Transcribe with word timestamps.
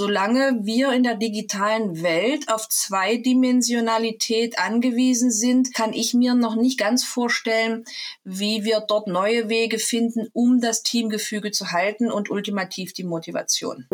solange 0.00 0.60
wir 0.62 0.94
in 0.94 1.02
der 1.02 1.14
digitalen 1.14 2.02
Welt 2.02 2.50
auf 2.50 2.66
Zweidimensionalität 2.70 4.58
angewiesen 4.58 5.30
sind, 5.30 5.74
kann 5.74 5.92
ich 5.92 6.14
mir 6.14 6.34
noch 6.34 6.56
nicht 6.56 6.78
ganz 6.78 7.04
vorstellen, 7.04 7.84
wie 8.24 8.64
wir 8.64 8.80
dort 8.80 9.08
neue 9.08 9.50
Wege 9.50 9.78
finden, 9.78 10.28
um 10.32 10.58
das 10.58 10.82
Teamgefüge 10.82 11.50
zu 11.50 11.72
halten 11.72 12.10
und 12.10 12.30
ultimativ 12.30 12.94
die 12.94 13.04
Motivation. 13.04 13.88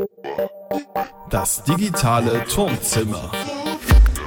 Das 1.29 1.64
digitale 1.64 2.45
Turmzimmer. 2.45 3.33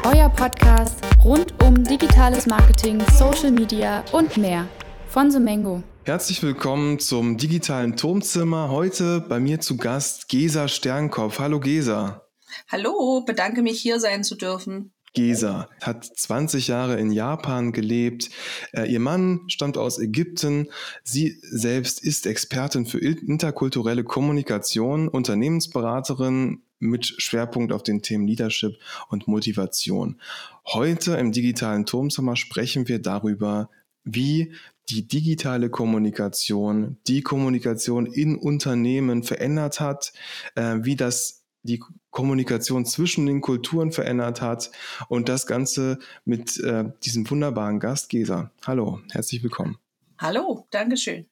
Euer 0.03 0.27
Podcast 0.27 0.99
rund 1.23 1.63
um 1.63 1.85
digitales 1.85 2.45
Marketing, 2.45 3.01
Social 3.13 3.51
Media 3.51 4.03
und 4.11 4.35
mehr 4.35 4.67
von 5.07 5.31
Semengo. 5.31 5.81
Herzlich 6.09 6.41
willkommen 6.41 6.97
zum 6.97 7.37
digitalen 7.37 7.95
Turmzimmer. 7.95 8.71
Heute 8.71 9.21
bei 9.21 9.39
mir 9.39 9.59
zu 9.59 9.77
Gast 9.77 10.27
Gesa 10.27 10.67
Sternkopf. 10.67 11.37
Hallo 11.37 11.59
Gesa. 11.59 12.23
Hallo, 12.67 13.23
bedanke 13.27 13.61
mich 13.61 13.79
hier 13.79 13.99
sein 13.99 14.23
zu 14.23 14.33
dürfen. 14.33 14.91
Gesa 15.13 15.69
hat 15.83 16.03
20 16.03 16.67
Jahre 16.67 16.99
in 16.99 17.11
Japan 17.11 17.73
gelebt. 17.73 18.31
Äh, 18.73 18.91
ihr 18.91 18.99
Mann 18.99 19.41
stammt 19.49 19.77
aus 19.77 19.99
Ägypten. 19.99 20.69
Sie 21.03 21.37
selbst 21.43 22.03
ist 22.03 22.25
Expertin 22.25 22.87
für 22.87 22.97
interkulturelle 22.97 24.03
Kommunikation, 24.03 25.09
Unternehmensberaterin 25.09 26.63
mit 26.79 27.05
Schwerpunkt 27.05 27.71
auf 27.71 27.83
den 27.83 28.01
Themen 28.01 28.25
Leadership 28.25 28.79
und 29.09 29.27
Motivation. 29.27 30.19
Heute 30.65 31.17
im 31.17 31.31
digitalen 31.31 31.85
Turmzimmer 31.85 32.35
sprechen 32.35 32.87
wir 32.87 32.97
darüber, 32.97 33.69
wie 34.13 34.53
die 34.89 35.07
digitale 35.07 35.69
Kommunikation, 35.69 36.97
die 37.07 37.21
Kommunikation 37.21 38.05
in 38.05 38.35
Unternehmen 38.35 39.23
verändert 39.23 39.79
hat, 39.79 40.13
äh, 40.55 40.77
wie 40.81 40.95
das 40.95 41.39
die 41.63 41.83
Kommunikation 42.09 42.85
zwischen 42.85 43.25
den 43.25 43.41
Kulturen 43.41 43.91
verändert 43.91 44.41
hat 44.41 44.71
und 45.09 45.29
das 45.29 45.45
Ganze 45.45 45.99
mit 46.25 46.59
äh, 46.59 46.85
diesem 47.03 47.29
wunderbaren 47.29 47.79
Gast 47.79 48.09
Gesa. 48.09 48.51
Hallo, 48.65 49.01
herzlich 49.11 49.43
willkommen. 49.43 49.77
Hallo, 50.17 50.67
Dankeschön. 50.71 51.25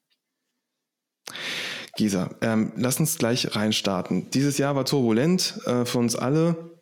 Gesa, 1.95 2.35
ähm, 2.41 2.73
lass 2.75 2.99
uns 2.99 3.17
gleich 3.17 3.55
reinstarten. 3.55 4.29
Dieses 4.29 4.57
Jahr 4.57 4.75
war 4.75 4.85
turbulent 4.85 5.59
äh, 5.65 5.83
für 5.85 5.97
uns 5.97 6.15
alle. 6.15 6.76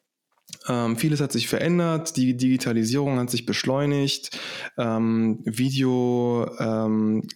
Ähm, 0.67 0.97
vieles 0.97 1.21
hat 1.21 1.31
sich 1.31 1.47
verändert, 1.47 2.17
die 2.17 2.35
Digitalisierung 2.35 3.19
hat 3.19 3.30
sich 3.30 3.45
beschleunigt, 3.45 4.39
ähm, 4.77 5.41
Video, 5.45 6.49
ähm, 6.59 7.27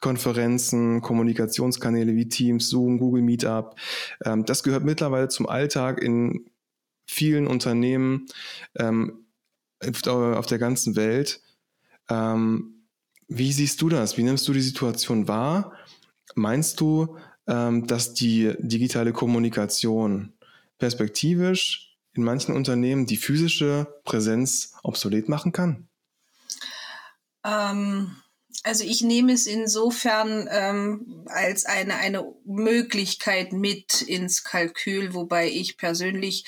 Kommunikationskanäle 0.00 2.16
wie 2.16 2.28
Teams, 2.28 2.70
Zoom, 2.70 2.98
Google 2.98 3.22
Meetup. 3.22 3.76
Ähm, 4.24 4.46
das 4.46 4.62
gehört 4.62 4.84
mittlerweile 4.84 5.28
zum 5.28 5.46
Alltag 5.46 6.02
in 6.02 6.50
vielen 7.06 7.46
Unternehmen 7.46 8.26
ähm, 8.76 9.26
auf 9.82 10.46
der 10.46 10.58
ganzen 10.58 10.96
Welt. 10.96 11.42
Ähm, 12.08 12.86
wie 13.28 13.52
siehst 13.52 13.82
du 13.82 13.88
das? 13.88 14.16
Wie 14.16 14.22
nimmst 14.22 14.48
du 14.48 14.52
die 14.52 14.60
Situation 14.60 15.28
wahr? 15.28 15.72
Meinst 16.34 16.80
du, 16.80 17.16
dass 17.46 18.14
die 18.14 18.54
digitale 18.60 19.12
Kommunikation 19.12 20.32
perspektivisch 20.78 21.89
in 22.12 22.22
manchen 22.24 22.54
Unternehmen 22.54 23.06
die 23.06 23.16
physische 23.16 24.00
Präsenz 24.04 24.72
obsolet 24.82 25.28
machen 25.28 25.52
kann? 25.52 25.88
Ähm, 27.44 28.16
also 28.62 28.84
ich 28.84 29.00
nehme 29.00 29.32
es 29.32 29.46
insofern 29.46 30.48
ähm, 30.50 31.24
als 31.26 31.64
eine, 31.64 31.94
eine 31.96 32.24
Möglichkeit 32.44 33.52
mit 33.52 34.02
ins 34.02 34.44
Kalkül, 34.44 35.14
wobei 35.14 35.48
ich 35.48 35.78
persönlich 35.78 36.44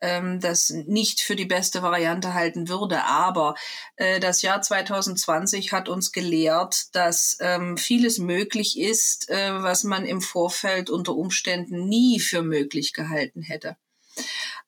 ähm, 0.00 0.40
das 0.40 0.70
nicht 0.70 1.20
für 1.20 1.36
die 1.36 1.44
beste 1.44 1.82
Variante 1.82 2.32
halten 2.32 2.68
würde. 2.68 3.04
Aber 3.04 3.54
äh, 3.96 4.20
das 4.20 4.40
Jahr 4.40 4.62
2020 4.62 5.72
hat 5.72 5.90
uns 5.90 6.12
gelehrt, 6.12 6.94
dass 6.94 7.36
ähm, 7.40 7.76
vieles 7.76 8.18
möglich 8.18 8.78
ist, 8.78 9.28
äh, 9.28 9.62
was 9.62 9.84
man 9.84 10.06
im 10.06 10.22
Vorfeld 10.22 10.88
unter 10.88 11.14
Umständen 11.14 11.88
nie 11.88 12.20
für 12.20 12.42
möglich 12.42 12.94
gehalten 12.94 13.42
hätte. 13.42 13.76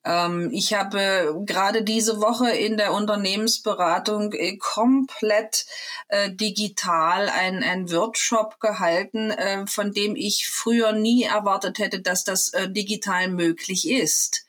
Ähm, 0.05 0.51
ich 0.53 0.75
habe 0.75 1.43
gerade 1.47 1.83
diese 1.83 2.21
Woche 2.21 2.51
in 2.51 2.77
der 2.77 2.93
Unternehmensberatung 2.93 4.33
äh, 4.33 4.57
komplett 4.57 5.67
äh, 6.09 6.31
digital 6.33 7.29
ein, 7.29 7.63
ein 7.63 7.91
Workshop 7.93 8.59
gehalten, 8.61 9.31
äh, 9.31 9.67
von 9.67 9.93
dem 9.93 10.17
ich 10.17 10.49
früher 10.49 10.93
nie 10.93 11.25
erwartet 11.25 11.79
hätte, 11.79 12.01
dass 12.01 12.25
das 12.25 12.49
äh, 12.51 12.71
digital 12.71 13.29
möglich 13.29 13.89
ist. 13.89 14.45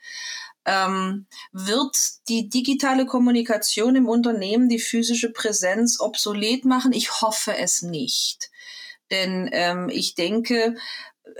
Ähm, 0.66 1.26
wird 1.52 1.96
die 2.28 2.48
digitale 2.48 3.06
Kommunikation 3.06 3.96
im 3.96 4.08
Unternehmen 4.08 4.68
die 4.68 4.78
physische 4.78 5.30
Präsenz 5.30 6.00
obsolet 6.00 6.64
machen? 6.64 6.92
Ich 6.92 7.20
hoffe 7.20 7.56
es 7.56 7.82
nicht. 7.82 8.50
Denn 9.10 9.50
ähm, 9.52 9.90
ich 9.90 10.14
denke, 10.14 10.74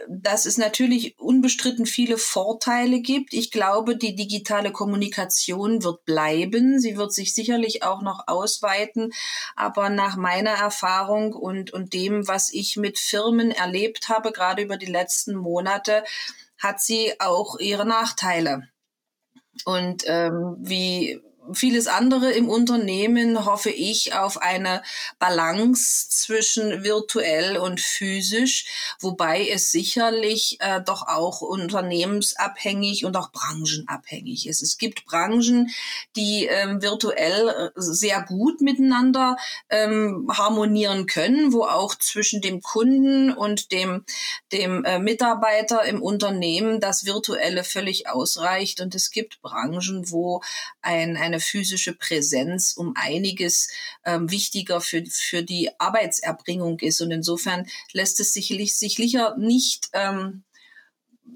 dass 0.08 0.46
es 0.46 0.56
natürlich 0.56 1.18
unbestritten 1.18 1.86
viele 1.86 2.16
Vorteile 2.16 3.00
gibt. 3.00 3.34
Ich 3.34 3.50
glaube, 3.50 3.96
die 3.96 4.14
digitale 4.14 4.72
Kommunikation 4.72 5.82
wird 5.82 6.04
bleiben. 6.04 6.80
Sie 6.80 6.96
wird 6.96 7.12
sich 7.12 7.34
sicherlich 7.34 7.82
auch 7.82 8.00
noch 8.02 8.24
ausweiten. 8.26 9.12
Aber 9.56 9.90
nach 9.90 10.16
meiner 10.16 10.52
Erfahrung 10.52 11.34
und, 11.34 11.72
und 11.72 11.92
dem, 11.92 12.26
was 12.26 12.52
ich 12.52 12.76
mit 12.76 12.98
Firmen 12.98 13.50
erlebt 13.50 14.08
habe, 14.08 14.32
gerade 14.32 14.62
über 14.62 14.76
die 14.76 14.86
letzten 14.86 15.34
Monate, 15.34 16.04
hat 16.58 16.80
sie 16.80 17.12
auch 17.20 17.58
ihre 17.58 17.86
Nachteile. 17.86 18.68
Und 19.64 20.04
ähm, 20.06 20.56
wie 20.58 21.20
vieles 21.52 21.86
andere 21.86 22.32
im 22.32 22.48
Unternehmen 22.48 23.44
hoffe 23.44 23.70
ich 23.70 24.14
auf 24.14 24.40
eine 24.40 24.82
Balance 25.18 26.08
zwischen 26.08 26.84
virtuell 26.84 27.56
und 27.58 27.80
physisch, 27.80 28.66
wobei 29.00 29.48
es 29.48 29.70
sicherlich 29.70 30.58
äh, 30.60 30.80
doch 30.80 31.06
auch 31.06 31.40
unternehmensabhängig 31.40 33.04
und 33.04 33.16
auch 33.16 33.30
branchenabhängig 33.30 34.48
ist. 34.48 34.62
Es 34.62 34.78
gibt 34.78 35.04
Branchen, 35.04 35.70
die 36.16 36.46
ähm, 36.46 36.80
virtuell 36.82 37.48
äh, 37.48 37.70
sehr 37.76 38.22
gut 38.22 38.60
miteinander 38.60 39.36
ähm, 39.68 40.30
harmonieren 40.32 41.06
können, 41.06 41.52
wo 41.52 41.64
auch 41.64 41.94
zwischen 41.94 42.40
dem 42.40 42.62
Kunden 42.62 43.32
und 43.32 43.72
dem, 43.72 44.04
dem 44.52 44.84
äh, 44.84 44.98
Mitarbeiter 44.98 45.84
im 45.84 46.02
Unternehmen 46.02 46.80
das 46.80 47.04
Virtuelle 47.04 47.64
völlig 47.64 48.08
ausreicht. 48.08 48.80
Und 48.80 48.94
es 48.94 49.10
gibt 49.10 49.42
Branchen, 49.42 50.10
wo 50.10 50.42
ein, 50.80 51.16
eine 51.16 51.33
eine 51.34 51.40
physische 51.40 51.94
Präsenz 51.94 52.72
um 52.76 52.94
einiges 52.96 53.68
ähm, 54.04 54.30
wichtiger 54.30 54.80
für, 54.80 55.04
für 55.06 55.42
die 55.42 55.70
Arbeitserbringung 55.78 56.80
ist. 56.80 57.00
Und 57.00 57.10
insofern 57.10 57.66
lässt 57.92 58.20
es 58.20 58.32
sich 58.32 58.48
sicher 58.76 59.36
nicht 59.36 59.90
ähm, 59.92 60.44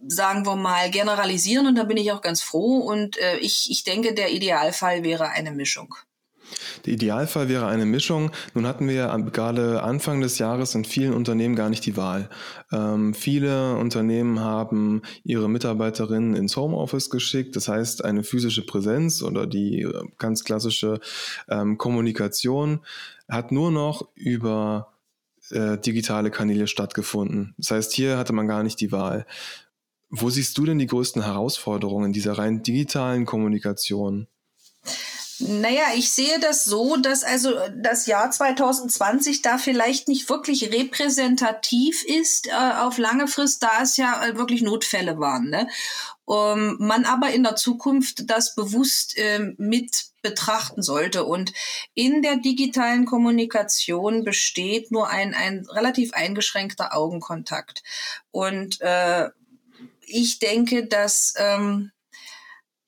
sagen 0.07 0.47
wir 0.47 0.57
mal, 0.57 0.91
generalisieren 0.91 1.67
und 1.67 1.75
da 1.75 1.85
bin 1.85 1.97
ich 1.97 2.13
auch 2.13 2.21
ganz 2.21 2.43
froh 2.43 2.79
und 2.79 3.17
äh, 3.19 3.39
ich, 3.39 3.71
ich 3.71 3.85
denke, 3.85 4.15
der 4.15 4.31
Idealfall 4.31 5.03
wäre 5.03 5.31
eine 5.31 5.51
Mischung. 5.51 5.95
Der 6.87 6.93
Idealfall 6.93 7.49
wäre 7.49 7.67
eine 7.67 7.87
Mischung. 7.87 8.31
Nun 8.55 8.67
hatten 8.67 8.89
wir 8.89 9.07
gerade 9.33 9.83
Anfang 9.83 10.21
des 10.21 10.39
Jahres 10.39 10.75
in 10.75 10.85
vielen 10.85 11.15
Unternehmen 11.15 11.57
gar 11.57 11.71
nicht 11.71 11.85
die 11.87 11.97
Wahl. 11.97 12.29
Ähm, 12.73 13.15
viele 13.15 13.77
Unternehmen 13.77 14.41
haben 14.41 15.03
ihre 15.25 15.49
Mitarbeiterinnen 15.49 16.35
ins 16.35 16.57
Homeoffice 16.57 17.11
geschickt, 17.11 17.57
das 17.57 17.69
heißt 17.69 18.05
eine 18.05 18.25
physische 18.25 18.65
Präsenz 18.65 19.23
oder 19.23 19.47
die 19.47 19.83
äh, 19.83 20.05
ganz 20.19 20.45
klassische 20.45 21.01
ähm, 21.49 21.79
Kommunikation 21.79 22.81
hat 23.29 23.53
nur 23.53 23.71
noch 23.71 24.09
über 24.15 24.93
äh, 25.51 25.79
digitale 25.79 26.31
Kanäle 26.31 26.67
stattgefunden. 26.67 27.55
Das 27.59 27.71
heißt, 27.71 27.93
hier 27.93 28.19
hatte 28.19 28.33
man 28.33 28.49
gar 28.49 28.63
nicht 28.63 28.81
die 28.81 28.93
Wahl. 28.93 29.27
Wo 30.11 30.31
siehst 30.31 30.57
du 30.57 30.65
denn 30.65 30.79
die 30.79 30.87
größten 30.87 31.23
Herausforderungen 31.23 32.13
dieser 32.13 32.39
rein 32.39 32.63
digitalen 32.63 33.27
Kommunikation? 33.27 34.27
Naja, 35.41 35.85
ich 35.95 36.11
sehe 36.11 36.41
das 36.41 36.65
so, 36.65 36.97
dass 36.97 37.23
also 37.23 37.53
das 37.77 38.07
Jahr 38.07 38.31
2020 38.31 39.43
da 39.43 39.59
vielleicht 39.59 40.09
nicht 40.09 40.29
wirklich 40.29 40.73
repräsentativ 40.73 42.05
ist 42.05 42.49
äh, 42.49 42.53
auf 42.53 42.99
lange 42.99 43.29
Frist, 43.29 43.63
da 43.63 43.83
es 43.83 43.97
ja 43.97 44.25
äh, 44.25 44.37
wirklich 44.37 44.63
Notfälle 44.63 45.19
waren. 45.19 45.49
Ne? 45.51 45.69
Um, 46.25 46.77
man 46.79 47.05
aber 47.05 47.31
in 47.31 47.43
der 47.43 47.57
Zukunft 47.57 48.29
das 48.31 48.55
bewusst 48.55 49.17
äh, 49.17 49.55
mit 49.57 50.09
betrachten 50.21 50.83
sollte. 50.83 51.25
Und 51.25 51.53
in 51.95 52.23
der 52.23 52.37
digitalen 52.37 53.07
Kommunikation 53.07 54.25
besteht 54.25 54.91
nur 54.91 55.09
ein, 55.09 55.35
ein 55.35 55.67
relativ 55.71 56.13
eingeschränkter 56.13 56.95
Augenkontakt. 56.95 57.83
Und 58.31 58.81
äh, 58.81 59.31
ich 60.01 60.39
denke, 60.39 60.87
dass 60.87 61.35
ähm, 61.37 61.93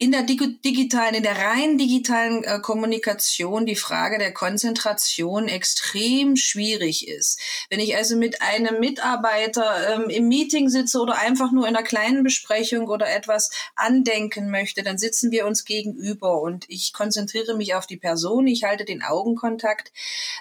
in 0.03 0.13
der 0.13 0.23
digitalen, 0.23 1.15
in 1.15 1.23
der 1.23 1.37
rein 1.37 1.77
digitalen 1.77 2.43
äh, 2.43 2.59
Kommunikation 2.61 3.67
die 3.67 3.77
Frage 3.77 4.17
der 4.17 4.33
Konzentration 4.33 5.47
extrem 5.47 6.37
schwierig 6.37 7.07
ist. 7.07 7.39
Wenn 7.69 7.81
ich 7.81 7.95
also 7.95 8.17
mit 8.17 8.41
einem 8.41 8.81
Mitarbeiter 8.81 9.95
ähm, 9.95 10.09
im 10.09 10.27
Meeting 10.27 10.71
sitze 10.71 11.01
oder 11.01 11.19
einfach 11.19 11.53
nur 11.53 11.69
in 11.69 11.77
einer 11.77 11.85
kleinen 11.85 12.23
Besprechung 12.23 12.89
oder 12.89 13.15
etwas 13.15 13.51
andenken 13.77 14.51
möchte, 14.51 14.83
dann 14.83 14.97
sitzen 14.97 15.33
wir 15.33 15.47
uns 15.47 15.67
gegenüber 15.67 16.41
und 16.41 16.65
ich 16.69 16.95
konzentriere 16.95 17.55
mich 17.55 17.75
auf 17.75 17.87
die 17.87 17.99
Person, 17.99 18.47
ich 18.47 18.65
halte 18.65 18.87
den 18.87 19.03
Augenkontakt. 19.03 19.93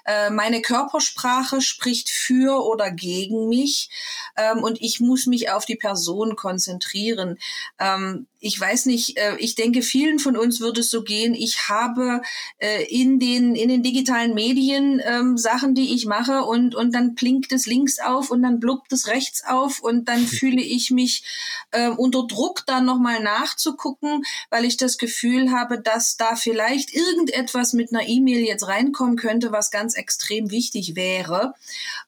Äh, 0.06 0.30
meine 0.30 0.62
Körpersprache 0.62 1.60
spricht 1.60 2.10
für 2.10 2.66
oder 2.66 2.92
gegen 2.92 3.50
mich 3.50 3.90
ähm, 4.38 4.64
und 4.64 4.82
ich 4.82 5.02
muss 5.02 5.26
mich 5.26 5.52
auf 5.52 5.66
die 5.66 5.76
Person 5.76 6.38
konzentrieren. 6.38 7.38
Ähm, 7.78 8.26
ich 8.40 8.60
weiß 8.60 8.86
nicht, 8.86 9.18
äh, 9.18 9.36
ich 9.38 9.49
denke, 9.56 9.82
vielen 9.82 10.20
von 10.20 10.38
uns 10.38 10.60
würde 10.60 10.82
es 10.82 10.90
so 10.90 11.04
gehen. 11.04 11.34
Ich 11.34 11.70
habe 11.70 12.22
äh, 12.58 12.84
in 12.86 13.20
den 13.20 13.56
in 13.56 13.70
den 13.70 13.84
digitalen 13.84 14.34
Medien 14.34 15.02
ähm, 15.04 15.38
Sachen, 15.38 15.76
die 15.76 15.94
ich 15.94 16.06
mache 16.06 16.44
und 16.44 16.76
und 16.76 16.94
dann 16.94 17.16
blinkt 17.16 17.52
es 17.52 17.66
links 17.66 18.00
auf 18.00 18.32
und 18.32 18.42
dann 18.42 18.60
blubbt 18.60 18.92
es 18.94 19.08
rechts 19.08 19.44
auf 19.46 19.80
und 19.80 20.08
dann 20.10 20.20
fühle 20.28 20.62
ich 20.62 20.92
mich 20.92 21.24
äh, 21.72 21.90
unter 21.90 22.26
Druck, 22.28 22.64
dann 22.66 22.86
nochmal 22.86 23.22
nachzugucken, 23.22 24.24
weil 24.50 24.66
ich 24.66 24.78
das 24.78 24.98
Gefühl 24.98 25.52
habe, 25.52 25.82
dass 25.82 26.18
da 26.18 26.36
vielleicht 26.36 26.94
irgendetwas 26.94 27.74
mit 27.74 27.94
einer 27.94 28.08
E-Mail 28.08 28.40
jetzt 28.40 28.68
reinkommen 28.68 29.16
könnte, 29.16 29.52
was 29.52 29.72
ganz 29.72 29.96
extrem 29.96 30.52
wichtig 30.52 30.96
wäre. 30.96 31.54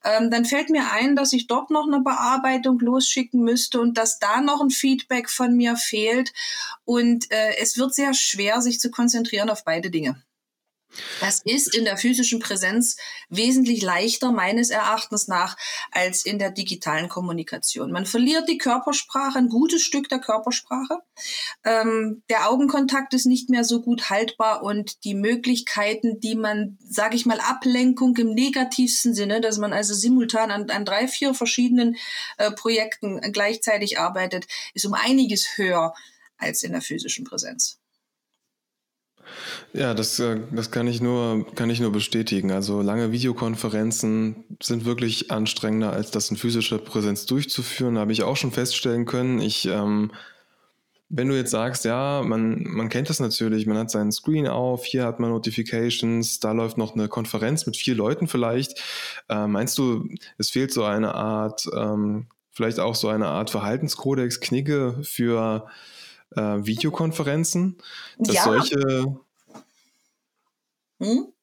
Ähm, 0.04 0.32
dann 0.32 0.46
fällt 0.46 0.70
mir 0.70 0.92
ein, 0.92 1.16
dass 1.16 1.34
ich 1.34 1.48
dort 1.48 1.70
noch 1.70 1.88
eine 1.88 2.02
Bearbeitung 2.02 2.80
losschicken 2.80 3.42
müsste 3.42 3.80
und 3.80 3.98
dass 3.98 4.20
da 4.20 4.42
noch 4.42 4.62
ein 4.62 4.70
Feedback 4.70 5.30
von 5.30 5.56
mir 5.56 5.76
fehlt. 5.76 6.34
Und 6.86 7.31
äh, 7.32 7.56
es 7.58 7.78
wird 7.78 7.94
sehr 7.94 8.14
schwer, 8.14 8.62
sich 8.62 8.80
zu 8.80 8.92
konzentrieren 8.92 9.50
auf 9.50 9.64
beide 9.64 9.90
Dinge. 9.90 10.22
Das 11.20 11.42
ist 11.46 11.76
in 11.76 11.86
der 11.86 11.98
physischen 11.98 12.40
Präsenz 12.40 12.98
wesentlich 13.30 13.82
leichter 13.82 14.32
meines 14.32 14.70
Erachtens 14.70 15.28
nach 15.28 15.56
als 15.92 16.26
in 16.26 16.38
der 16.40 16.52
digitalen 16.52 17.08
Kommunikation. 17.08 17.92
Man 17.92 18.06
verliert 18.06 18.50
die 18.50 18.58
Körpersprache, 18.58 19.38
ein 19.38 19.48
gutes 19.48 19.84
Stück 19.84 20.10
der 20.10 20.20
Körpersprache. 20.20 21.00
Ähm, 21.64 22.24
der 22.30 22.50
Augenkontakt 22.50 23.14
ist 23.14 23.26
nicht 23.26 23.50
mehr 23.50 23.64
so 23.64 23.82
gut 23.82 24.10
haltbar 24.10 24.64
und 24.64 25.04
die 25.06 25.16
Möglichkeiten, 25.16 26.20
die 26.20 26.36
man, 26.36 26.78
sage 26.84 27.16
ich 27.16 27.26
mal, 27.26 27.40
Ablenkung 27.40 28.18
im 28.18 28.34
negativsten 28.34 29.14
Sinne, 29.14 29.42
dass 29.42 29.58
man 29.58 29.74
also 29.74 29.94
simultan 29.94 30.52
an, 30.52 30.70
an 30.70 30.86
drei, 30.86 31.08
vier 31.08 31.34
verschiedenen 31.34 31.96
äh, 32.38 32.52
Projekten 32.52 33.22
gleichzeitig 33.32 34.00
arbeitet, 34.00 34.48
ist 34.74 34.86
um 34.86 34.94
einiges 34.94 35.58
höher 35.58 35.94
als 36.42 36.64
in 36.64 36.74
der 36.74 36.82
physischen 36.82 37.24
Präsenz. 37.24 37.80
Ja, 39.74 39.94
das, 39.94 40.20
äh, 40.20 40.40
das 40.52 40.72
kann, 40.72 40.88
ich 40.88 41.02
nur, 41.02 41.46
kann 41.56 41.70
ich 41.70 41.80
nur 41.80 41.92
bestätigen. 41.92 42.52
Also 42.52 42.82
lange 42.82 43.12
Videokonferenzen 43.12 44.44
sind 44.62 44.86
wirklich 44.86 45.32
anstrengender, 45.32 45.94
als 45.94 46.12
das 46.12 46.30
in 46.30 46.38
physischer 46.38 46.78
Präsenz 46.78 47.26
durchzuführen. 47.26 47.98
Habe 47.98 48.12
ich 48.12 48.24
auch 48.24 48.36
schon 48.36 48.52
feststellen 48.52 49.06
können. 49.06 49.40
Ich, 49.40 49.66
ähm, 49.68 50.12
wenn 51.08 51.28
du 51.28 51.36
jetzt 51.36 51.52
sagst, 51.52 51.86
ja, 51.86 52.22
man, 52.26 52.64
man 52.64 52.90
kennt 52.90 53.10
das 53.10 53.20
natürlich, 53.20 53.66
man 53.66 53.78
hat 53.78 53.92
seinen 53.92 54.12
Screen 54.12 54.48
auf, 54.48 54.86
hier 54.86 55.06
hat 55.06 55.20
man 55.20 55.30
Notifications, 55.30 56.40
da 56.40 56.54
läuft 56.54 56.78
noch 56.78 56.94
eine 56.94 57.10
Konferenz 57.10 57.66
mit 57.66 57.76
vier 57.76 57.96
Leuten 57.96 58.28
vielleicht. 58.28 58.82
Äh, 59.30 59.48
meinst 59.48 59.78
du, 59.78 60.08
es 60.38 60.50
fehlt 60.50 60.74
so 60.74 60.84
eine 60.84 61.16
Art, 61.16 61.68
ähm, 61.76 62.28
vielleicht 62.52 62.80
auch 62.80 62.96
so 62.96 63.10
eine 63.10 63.28
Art 63.28 63.50
Verhaltenskodex, 63.50 64.40
Knigge 64.40 65.00
für 65.04 65.68
äh, 66.36 66.66
Videokonferenzen, 66.66 67.78
dass 68.18 68.36
ja. 68.36 68.44
solche 68.44 69.20
hm? 71.02 71.34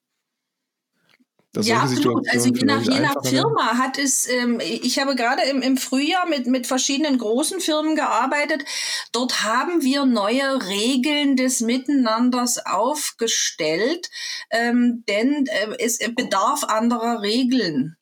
ja, 1.57 1.81
absolut. 1.83 2.29
Also 2.29 2.51
je 2.51 2.65
nach, 2.65 2.83
je 2.83 3.01
nach 3.01 3.25
Firma 3.25 3.79
hat 3.79 3.99
es, 3.99 4.29
ähm, 4.29 4.61
ich 4.61 4.99
habe 4.99 5.17
gerade 5.17 5.43
im, 5.43 5.63
im 5.63 5.77
Frühjahr 5.77 6.29
mit, 6.29 6.47
mit 6.47 6.67
verschiedenen 6.67 7.19
großen 7.19 7.61
Firmen 7.61 7.97
gearbeitet. 7.97 8.65
Dort 9.13 9.43
haben 9.43 9.83
wir 9.83 10.05
neue 10.05 10.67
Regeln 10.67 11.37
des 11.37 11.61
Miteinanders 11.61 12.65
aufgestellt, 12.65 14.11
ähm, 14.51 15.05
denn 15.09 15.47
äh, 15.47 15.75
es 15.79 15.99
bedarf 16.15 16.65
anderer 16.65 17.23
Regeln 17.23 17.97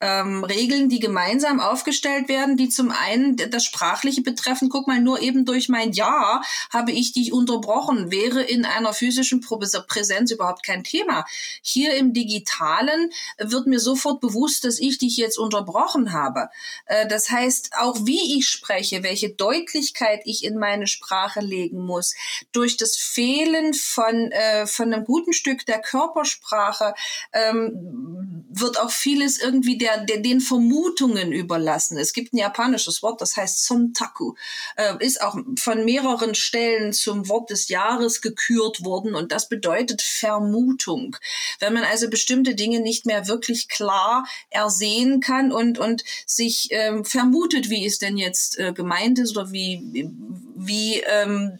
ähm, 0.00 0.44
Regeln, 0.44 0.88
die 0.88 0.98
gemeinsam 0.98 1.60
aufgestellt 1.60 2.28
werden, 2.28 2.56
die 2.56 2.68
zum 2.68 2.90
einen 2.90 3.36
das 3.36 3.64
Sprachliche 3.64 4.22
betreffen. 4.22 4.68
Guck 4.68 4.86
mal, 4.86 5.00
nur 5.00 5.20
eben 5.20 5.44
durch 5.44 5.68
mein 5.68 5.92
Ja 5.92 6.42
habe 6.72 6.92
ich 6.92 7.12
dich 7.12 7.32
unterbrochen, 7.32 8.10
wäre 8.10 8.42
in 8.42 8.64
einer 8.64 8.92
physischen 8.92 9.40
Präsenz 9.40 10.30
überhaupt 10.30 10.64
kein 10.64 10.84
Thema. 10.84 11.24
Hier 11.62 11.94
im 11.94 12.12
Digitalen 12.12 13.10
wird 13.38 13.66
mir 13.66 13.80
sofort 13.80 14.20
bewusst, 14.20 14.64
dass 14.64 14.78
ich 14.78 14.98
dich 14.98 15.16
jetzt 15.16 15.38
unterbrochen 15.38 16.12
habe. 16.12 16.48
Äh, 16.86 17.06
das 17.06 17.30
heißt, 17.30 17.72
auch 17.78 17.98
wie 18.06 18.38
ich 18.38 18.48
spreche, 18.48 19.02
welche 19.02 19.30
Deutlichkeit 19.30 20.22
ich 20.24 20.44
in 20.44 20.58
meine 20.58 20.86
Sprache 20.86 21.40
legen 21.40 21.84
muss, 21.84 22.14
durch 22.52 22.76
das 22.76 22.96
Fehlen 22.96 23.74
von, 23.74 24.32
äh, 24.32 24.66
von 24.66 24.92
einem 24.92 25.04
guten 25.04 25.32
Stück 25.32 25.66
der 25.66 25.80
Körpersprache 25.80 26.94
ähm, 27.32 28.46
wird 28.48 28.80
auch 28.80 28.90
vieles 28.90 29.40
irgendwie 29.40 29.76
der 29.76 29.89
der, 29.98 30.18
den 30.18 30.40
Vermutungen 30.40 31.32
überlassen. 31.32 31.98
Es 31.98 32.12
gibt 32.12 32.32
ein 32.32 32.38
japanisches 32.38 33.02
Wort, 33.02 33.20
das 33.20 33.36
heißt 33.36 33.64
Sontaku, 33.64 34.34
äh, 34.76 34.94
ist 35.04 35.22
auch 35.22 35.38
von 35.58 35.84
mehreren 35.84 36.34
Stellen 36.34 36.92
zum 36.92 37.28
Wort 37.28 37.50
des 37.50 37.68
Jahres 37.68 38.20
gekürt 38.20 38.84
worden 38.84 39.14
und 39.14 39.32
das 39.32 39.48
bedeutet 39.48 40.02
Vermutung. 40.02 41.16
Wenn 41.58 41.74
man 41.74 41.84
also 41.84 42.08
bestimmte 42.08 42.54
Dinge 42.54 42.80
nicht 42.80 43.06
mehr 43.06 43.28
wirklich 43.28 43.68
klar 43.68 44.26
ersehen 44.50 45.20
kann 45.20 45.52
und, 45.52 45.78
und 45.78 46.04
sich 46.26 46.68
ähm, 46.70 47.04
vermutet, 47.04 47.70
wie 47.70 47.86
es 47.86 47.98
denn 47.98 48.16
jetzt 48.16 48.58
äh, 48.58 48.72
gemeint 48.72 49.18
ist 49.18 49.36
oder 49.36 49.52
wie, 49.52 50.10
wie 50.56 51.00
ähm, 51.00 51.58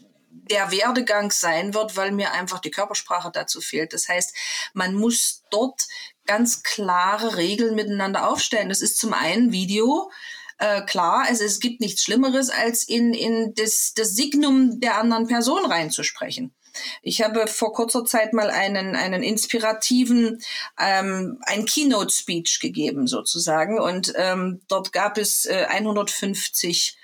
der 0.49 0.71
Werdegang 0.71 1.31
sein 1.31 1.73
wird, 1.73 1.97
weil 1.97 2.11
mir 2.11 2.31
einfach 2.31 2.59
die 2.59 2.71
Körpersprache 2.71 3.31
dazu 3.31 3.61
fehlt. 3.61 3.93
Das 3.93 4.07
heißt, 4.07 4.35
man 4.73 4.95
muss 4.95 5.43
dort 5.49 5.87
ganz 6.25 6.63
klare 6.63 7.37
Regeln 7.37 7.75
miteinander 7.75 8.29
aufstellen. 8.29 8.69
Das 8.69 8.81
ist 8.81 8.97
zum 8.97 9.13
einen 9.13 9.51
Video. 9.51 10.11
Äh, 10.57 10.81
klar, 10.83 11.25
also 11.27 11.43
es 11.43 11.59
gibt 11.59 11.81
nichts 11.81 12.03
Schlimmeres, 12.03 12.49
als 12.49 12.83
in, 12.83 13.13
in 13.13 13.53
das, 13.55 13.93
das 13.95 14.15
Signum 14.15 14.79
der 14.79 14.97
anderen 14.97 15.27
Person 15.27 15.65
reinzusprechen. 15.65 16.53
Ich 17.01 17.21
habe 17.21 17.47
vor 17.47 17.73
kurzer 17.73 18.05
Zeit 18.05 18.33
mal 18.33 18.49
einen, 18.49 18.95
einen 18.95 19.23
inspirativen, 19.23 20.41
ähm, 20.79 21.39
ein 21.41 21.65
Keynote-Speech 21.65 22.59
gegeben 22.59 23.07
sozusagen 23.07 23.79
und 23.79 24.13
ähm, 24.15 24.61
dort 24.67 24.93
gab 24.93 25.17
es 25.17 25.45
äh, 25.45 25.65
150 25.67 26.97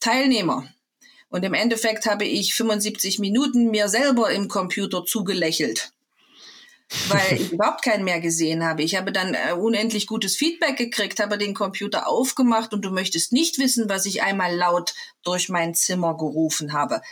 Teilnehmer. 0.00 0.68
Und 1.34 1.42
im 1.44 1.52
Endeffekt 1.52 2.06
habe 2.06 2.24
ich 2.24 2.54
75 2.54 3.18
Minuten 3.18 3.72
mir 3.72 3.88
selber 3.88 4.30
im 4.30 4.46
Computer 4.46 5.04
zugelächelt 5.04 5.90
weil 7.08 7.32
ich 7.40 7.50
überhaupt 7.50 7.82
keinen 7.82 8.04
mehr 8.04 8.20
gesehen 8.20 8.62
habe. 8.62 8.84
Ich 8.84 8.94
habe 8.94 9.10
dann 9.10 9.34
äh, 9.34 9.52
unendlich 9.52 10.06
gutes 10.06 10.36
Feedback 10.36 10.76
gekriegt, 10.76 11.18
habe 11.18 11.38
den 11.38 11.52
Computer 11.52 12.06
aufgemacht 12.06 12.72
und 12.72 12.82
du 12.82 12.90
möchtest 12.90 13.32
nicht 13.32 13.58
wissen, 13.58 13.88
was 13.88 14.06
ich 14.06 14.22
einmal 14.22 14.54
laut 14.54 14.94
durch 15.24 15.48
mein 15.48 15.74
Zimmer 15.74 16.16
gerufen 16.16 16.72
habe. 16.72 17.02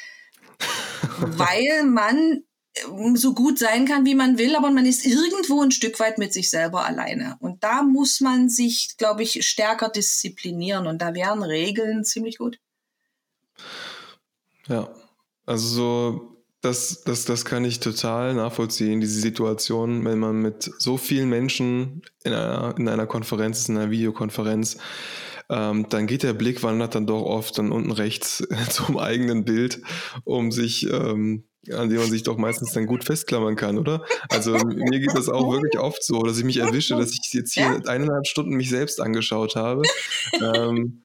weil 1.19 1.83
man 1.83 2.45
äh, 2.75 3.17
so 3.17 3.35
gut 3.35 3.59
sein 3.59 3.87
kann, 3.87 4.07
wie 4.07 4.15
man 4.15 4.39
will, 4.39 4.55
aber 4.55 4.71
man 4.71 4.87
ist 4.87 5.05
irgendwo 5.05 5.63
ein 5.63 5.73
Stück 5.73 5.99
weit 5.99 6.19
mit 6.19 6.33
sich 6.33 6.49
selber 6.49 6.87
alleine. 6.87 7.39
Und 7.41 7.65
da 7.65 7.83
muss 7.83 8.21
man 8.21 8.49
sich, 8.49 8.97
glaube 8.99 9.25
ich, 9.25 9.45
stärker 9.45 9.89
disziplinieren. 9.89 10.87
Und 10.87 11.03
da 11.03 11.13
wären 11.13 11.43
Regeln 11.43 12.05
ziemlich 12.05 12.39
gut. 12.39 12.61
Ja, 14.69 14.89
also 15.47 15.67
so 15.67 16.33
das, 16.63 17.03
das, 17.03 17.25
das 17.25 17.45
kann 17.45 17.65
ich 17.65 17.81
total 17.81 18.35
nachvollziehen, 18.35 19.01
diese 19.01 19.21
Situation, 19.21 20.05
wenn 20.05 20.21
man 20.21 20.41
mit 20.41 20.71
so 20.79 20.97
vielen 20.97 21.29
Menschen 21.29 22.03
in 22.23 22.33
einer, 22.33 22.75
in 22.79 22.89
einer 22.89 23.07
Konferenz 23.07 23.59
ist, 23.59 23.69
in 23.69 23.77
einer 23.77 23.91
Videokonferenz, 23.91 24.79
ähm, 25.51 25.87
dann 25.89 26.07
geht 26.07 26.23
der 26.23 26.35
Blick, 26.35 26.63
wandert 26.63 26.95
dann 26.95 27.07
doch 27.07 27.23
oft 27.23 27.59
dann 27.59 27.73
unten 27.73 27.91
rechts 27.91 28.47
zum 28.71 28.97
eigenen 28.97 29.45
Bild, 29.45 29.83
um 30.23 30.53
sich, 30.53 30.89
ähm, 30.89 31.45
an 31.71 31.91
dem 31.91 31.99
man 31.99 32.11
sich 32.11 32.23
doch 32.23 32.39
meistens 32.39 32.73
dann 32.73 32.87
gut 32.87 33.03
festklammern 33.05 33.57
kann, 33.57 33.77
oder? 33.77 34.05
Also 34.31 34.53
mir 34.53 35.01
geht 35.01 35.15
das 35.15 35.29
auch 35.29 35.53
wirklich 35.53 35.81
oft 35.81 36.05
so, 36.05 36.23
dass 36.23 36.39
ich 36.39 36.45
mich 36.45 36.59
erwische, 36.59 36.97
dass 36.97 37.11
ich 37.11 37.33
jetzt 37.33 37.55
hier 37.55 37.83
eineinhalb 37.87 38.27
Stunden 38.27 38.55
mich 38.55 38.71
selbst 38.71 39.01
angeschaut 39.01 39.57
habe. 39.57 39.83
ähm, 40.41 41.03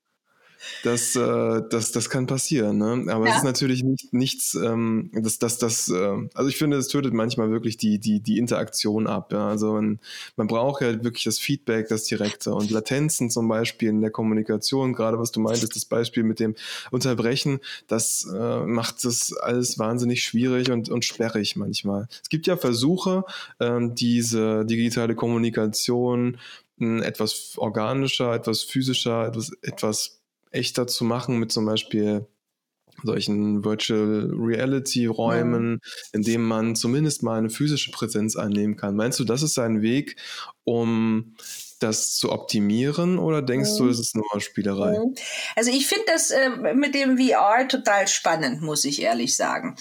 das, 0.87 1.15
äh, 1.15 1.61
das, 1.69 1.91
das 1.91 2.09
kann 2.09 2.27
passieren. 2.27 2.77
Ne? 2.77 3.11
Aber 3.13 3.25
ja. 3.25 3.31
es 3.31 3.37
ist 3.37 3.43
natürlich 3.43 3.83
nicht, 3.83 4.13
nichts, 4.13 4.55
ähm, 4.55 5.11
das, 5.13 5.37
das, 5.37 5.57
das, 5.57 5.89
äh, 5.89 6.27
also 6.33 6.49
ich 6.49 6.57
finde, 6.57 6.77
es 6.77 6.87
tötet 6.87 7.13
manchmal 7.13 7.51
wirklich 7.51 7.77
die, 7.77 7.99
die, 7.99 8.21
die 8.21 8.37
Interaktion 8.37 9.05
ab. 9.05 9.33
Ja? 9.33 9.49
Also 9.49 9.73
man, 9.73 9.99
man 10.37 10.47
braucht 10.47 10.81
ja 10.81 11.03
wirklich 11.03 11.25
das 11.25 11.39
Feedback, 11.39 11.89
das 11.89 12.05
Direkte 12.05 12.53
und 12.53 12.71
Latenzen 12.71 13.29
zum 13.29 13.47
Beispiel 13.47 13.89
in 13.89 14.01
der 14.01 14.11
Kommunikation, 14.11 14.93
gerade 14.93 15.19
was 15.19 15.31
du 15.31 15.41
meintest, 15.41 15.75
das 15.75 15.85
Beispiel 15.85 16.23
mit 16.23 16.39
dem 16.39 16.55
Unterbrechen, 16.91 17.59
das 17.87 18.25
äh, 18.33 18.59
macht 18.65 19.03
das 19.03 19.33
alles 19.33 19.77
wahnsinnig 19.77 20.23
schwierig 20.23 20.71
und, 20.71 20.89
und 20.89 21.03
sperrig 21.03 21.57
manchmal. 21.57 22.07
Es 22.21 22.29
gibt 22.29 22.47
ja 22.47 22.55
Versuche, 22.55 23.25
ähm, 23.59 23.93
diese 23.93 24.65
digitale 24.65 25.15
Kommunikation 25.15 26.37
etwas 26.79 27.53
organischer, 27.57 28.33
etwas 28.35 28.61
physischer, 28.61 29.27
etwas, 29.27 29.51
etwas 29.63 30.16
echter 30.57 30.87
zu 30.87 31.03
machen 31.03 31.37
mit 31.37 31.51
zum 31.51 31.65
Beispiel 31.65 32.27
solchen 33.03 33.63
Virtual 33.63 34.31
Reality 34.33 35.05
Räumen, 35.05 35.79
ja. 35.81 35.89
in 36.13 36.23
dem 36.23 36.43
man 36.43 36.75
zumindest 36.75 37.23
mal 37.23 37.37
eine 37.37 37.49
physische 37.49 37.91
Präsenz 37.91 38.35
einnehmen 38.35 38.75
kann. 38.75 38.95
Meinst 38.95 39.19
du, 39.19 39.23
das 39.23 39.43
ist 39.43 39.59
ein 39.59 39.81
Weg, 39.81 40.15
um 40.63 41.35
das 41.79 42.15
zu 42.15 42.31
optimieren 42.31 43.19
oder 43.19 43.41
denkst 43.41 43.71
mhm. 43.71 43.77
du, 43.77 43.89
es 43.89 43.99
ist 43.99 44.15
nur 44.15 44.25
Spielerei? 44.39 44.99
Mhm. 44.99 45.15
Also 45.55 45.71
ich 45.71 45.87
finde 45.87 46.05
das 46.07 46.31
äh, 46.31 46.49
mit 46.73 46.95
dem 46.95 47.17
VR 47.17 47.67
total 47.67 48.07
spannend, 48.07 48.61
muss 48.61 48.85
ich 48.85 49.01
ehrlich 49.01 49.35
sagen. 49.35 49.75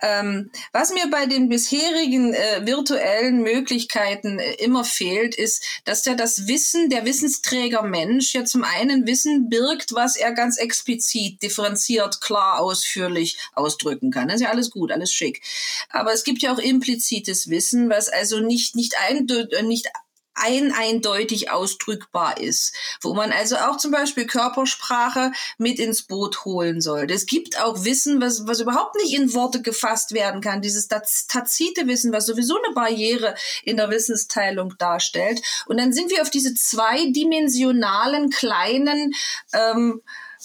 Ähm, 0.00 0.50
was 0.72 0.92
mir 0.92 1.08
bei 1.10 1.26
den 1.26 1.48
bisherigen 1.48 2.34
äh, 2.34 2.66
virtuellen 2.66 3.42
Möglichkeiten 3.42 4.38
äh, 4.38 4.54
immer 4.54 4.84
fehlt, 4.84 5.34
ist, 5.34 5.64
dass 5.84 6.04
ja 6.04 6.14
das 6.14 6.46
Wissen, 6.46 6.90
der 6.90 7.04
Wissensträger 7.04 7.82
Mensch 7.82 8.34
ja 8.34 8.44
zum 8.44 8.64
einen 8.64 9.06
Wissen 9.06 9.48
birgt, 9.48 9.94
was 9.94 10.16
er 10.16 10.32
ganz 10.32 10.58
explizit, 10.58 11.42
differenziert, 11.42 12.20
klar, 12.20 12.60
ausführlich 12.60 13.38
ausdrücken 13.54 14.10
kann. 14.10 14.28
Das 14.28 14.36
ist 14.36 14.42
ja 14.42 14.50
alles 14.50 14.70
gut, 14.70 14.92
alles 14.92 15.12
schick. 15.12 15.42
Aber 15.90 16.12
es 16.12 16.24
gibt 16.24 16.42
ja 16.42 16.52
auch 16.52 16.58
implizites 16.58 17.48
Wissen, 17.50 17.90
was 17.90 18.08
also 18.08 18.40
nicht, 18.40 18.76
nicht, 18.76 18.94
ein, 19.08 19.28
äh, 19.28 19.62
nicht 19.62 19.88
ein 20.34 20.72
eindeutig 20.72 21.50
ausdrückbar 21.50 22.40
ist, 22.40 22.74
wo 23.00 23.14
man 23.14 23.32
also 23.32 23.56
auch 23.56 23.76
zum 23.76 23.90
Beispiel 23.90 24.26
Körpersprache 24.26 25.32
mit 25.58 25.78
ins 25.78 26.02
Boot 26.02 26.44
holen 26.44 26.80
sollte. 26.80 27.14
Es 27.14 27.26
gibt 27.26 27.60
auch 27.60 27.84
Wissen, 27.84 28.20
was, 28.20 28.46
was 28.46 28.60
überhaupt 28.60 28.96
nicht 28.96 29.14
in 29.14 29.34
Worte 29.34 29.62
gefasst 29.62 30.12
werden 30.12 30.40
kann, 30.40 30.62
dieses 30.62 30.88
tazite 30.88 31.86
Wissen, 31.86 32.12
was 32.12 32.26
sowieso 32.26 32.56
eine 32.62 32.74
Barriere 32.74 33.34
in 33.62 33.76
der 33.76 33.90
Wissensteilung 33.90 34.74
darstellt. 34.78 35.40
Und 35.66 35.78
dann 35.78 35.92
sind 35.92 36.10
wir 36.10 36.22
auf 36.22 36.30
diese 36.30 36.54
zweidimensionalen 36.54 38.30
kleinen 38.30 39.14
ähm, 39.52 40.02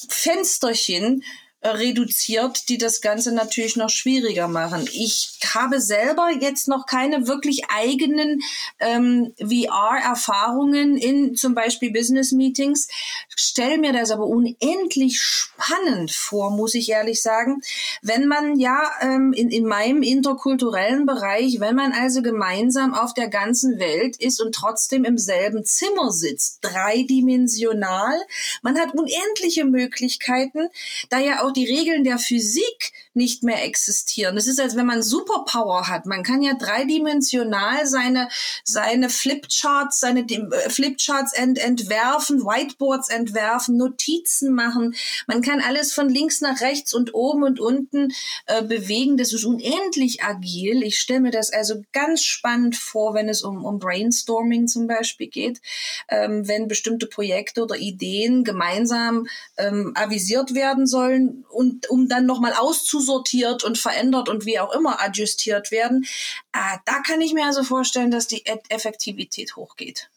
Fensterchen, 0.07 1.23
reduziert, 1.61 2.69
die 2.69 2.77
das 2.77 3.01
Ganze 3.01 3.33
natürlich 3.33 3.75
noch 3.75 3.89
schwieriger 3.89 4.47
machen. 4.47 4.87
Ich 4.93 5.39
habe 5.53 5.81
selber 5.81 6.29
jetzt 6.39 6.67
noch 6.69 6.85
keine 6.85 7.27
wirklich 7.27 7.63
eigenen 7.69 8.41
ähm, 8.79 9.33
VR-Erfahrungen 9.37 10.95
in 10.95 11.35
zum 11.35 11.55
Beispiel 11.55 11.91
Business-Meetings, 11.91 12.87
stelle 13.35 13.77
mir 13.77 13.91
das 13.91 14.11
aber 14.11 14.25
unendlich 14.25 15.19
spannend 15.19 16.11
vor, 16.11 16.51
muss 16.51 16.75
ich 16.75 16.89
ehrlich 16.89 17.21
sagen. 17.21 17.61
Wenn 18.01 18.27
man 18.27 18.57
ja 18.57 18.91
ähm, 19.01 19.33
in, 19.33 19.49
in 19.49 19.65
meinem 19.65 20.01
interkulturellen 20.01 21.05
Bereich, 21.05 21.59
wenn 21.59 21.75
man 21.75 21.91
also 21.91 22.21
gemeinsam 22.21 22.93
auf 22.93 23.13
der 23.13 23.27
ganzen 23.27 23.79
Welt 23.79 24.15
ist 24.17 24.41
und 24.41 24.55
trotzdem 24.55 25.03
im 25.03 25.17
selben 25.17 25.65
Zimmer 25.65 26.11
sitzt, 26.11 26.59
dreidimensional, 26.61 28.17
man 28.61 28.79
hat 28.79 28.93
unendliche 28.93 29.65
Möglichkeiten, 29.65 30.69
da 31.09 31.19
ja 31.19 31.43
auch 31.43 31.48
auch 31.49 31.53
die 31.53 31.65
Regeln 31.65 32.03
der 32.03 32.19
Physik 32.19 32.91
nicht 33.19 33.43
mehr 33.43 33.65
existieren. 33.65 34.37
Es 34.37 34.47
ist, 34.47 34.61
als 34.61 34.77
wenn 34.77 34.85
man 34.85 35.03
Superpower 35.03 35.89
hat. 35.89 36.05
Man 36.05 36.23
kann 36.23 36.41
ja 36.41 36.53
dreidimensional 36.53 37.85
seine, 37.85 38.29
seine 38.63 39.09
Flipcharts, 39.09 39.99
seine 39.99 40.21
äh, 40.21 40.69
Flipcharts 40.69 41.33
ent, 41.33 41.59
entwerfen, 41.59 42.45
Whiteboards 42.45 43.09
entwerfen, 43.09 43.75
Notizen 43.75 44.55
machen. 44.55 44.95
Man 45.27 45.41
kann 45.41 45.59
alles 45.59 45.91
von 45.91 46.07
links 46.07 46.39
nach 46.39 46.61
rechts 46.61 46.93
und 46.93 47.13
oben 47.13 47.43
und 47.43 47.59
unten 47.59 48.13
äh, 48.45 48.63
bewegen. 48.63 49.17
Das 49.17 49.33
ist 49.33 49.43
unendlich 49.43 50.23
agil. 50.23 50.81
Ich 50.81 50.97
stelle 50.97 51.19
mir 51.19 51.31
das 51.31 51.51
also 51.51 51.81
ganz 51.91 52.23
spannend 52.23 52.77
vor, 52.77 53.13
wenn 53.15 53.27
es 53.27 53.43
um, 53.43 53.65
um 53.65 53.79
Brainstorming 53.79 54.67
zum 54.67 54.87
Beispiel 54.87 55.27
geht, 55.27 55.59
ähm, 56.07 56.47
wenn 56.47 56.69
bestimmte 56.69 57.07
Projekte 57.07 57.63
oder 57.63 57.75
Ideen 57.75 58.45
gemeinsam 58.45 59.27
ähm, 59.57 59.91
avisiert 59.95 60.53
werden 60.53 60.87
sollen 60.87 61.43
und 61.49 61.89
um 61.89 62.07
dann 62.07 62.25
nochmal 62.25 62.53
auszusortiert 63.09 63.63
und 63.63 63.77
verändert 63.77 64.29
und 64.29 64.45
wie 64.45 64.59
auch 64.59 64.73
immer 64.73 65.01
adjustiert 65.01 65.71
werden, 65.71 66.05
äh, 66.53 66.77
da 66.85 66.99
kann 67.05 67.21
ich 67.21 67.33
mir 67.33 67.45
also 67.45 67.63
vorstellen, 67.63 68.11
dass 68.11 68.27
die 68.27 68.43
Effektivität 68.69 69.55
hochgeht. 69.55 70.09